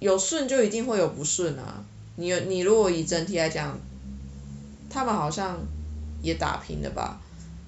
[0.00, 1.84] 有顺就一定会有不顺啊！
[2.16, 3.78] 你你如果以整体来讲，
[4.90, 5.60] 他们好像
[6.20, 7.20] 也打平了吧？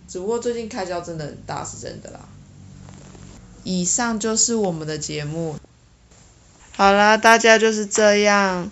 [0.08, 2.18] 只不过最近开销真的很大，是真的啦。
[3.64, 5.58] 以上就是我们的节目，
[6.76, 8.70] 好啦，大家就是这样，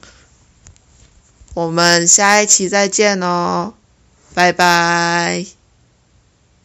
[1.54, 3.74] 我们下一期再见哦，
[4.34, 5.57] 拜拜。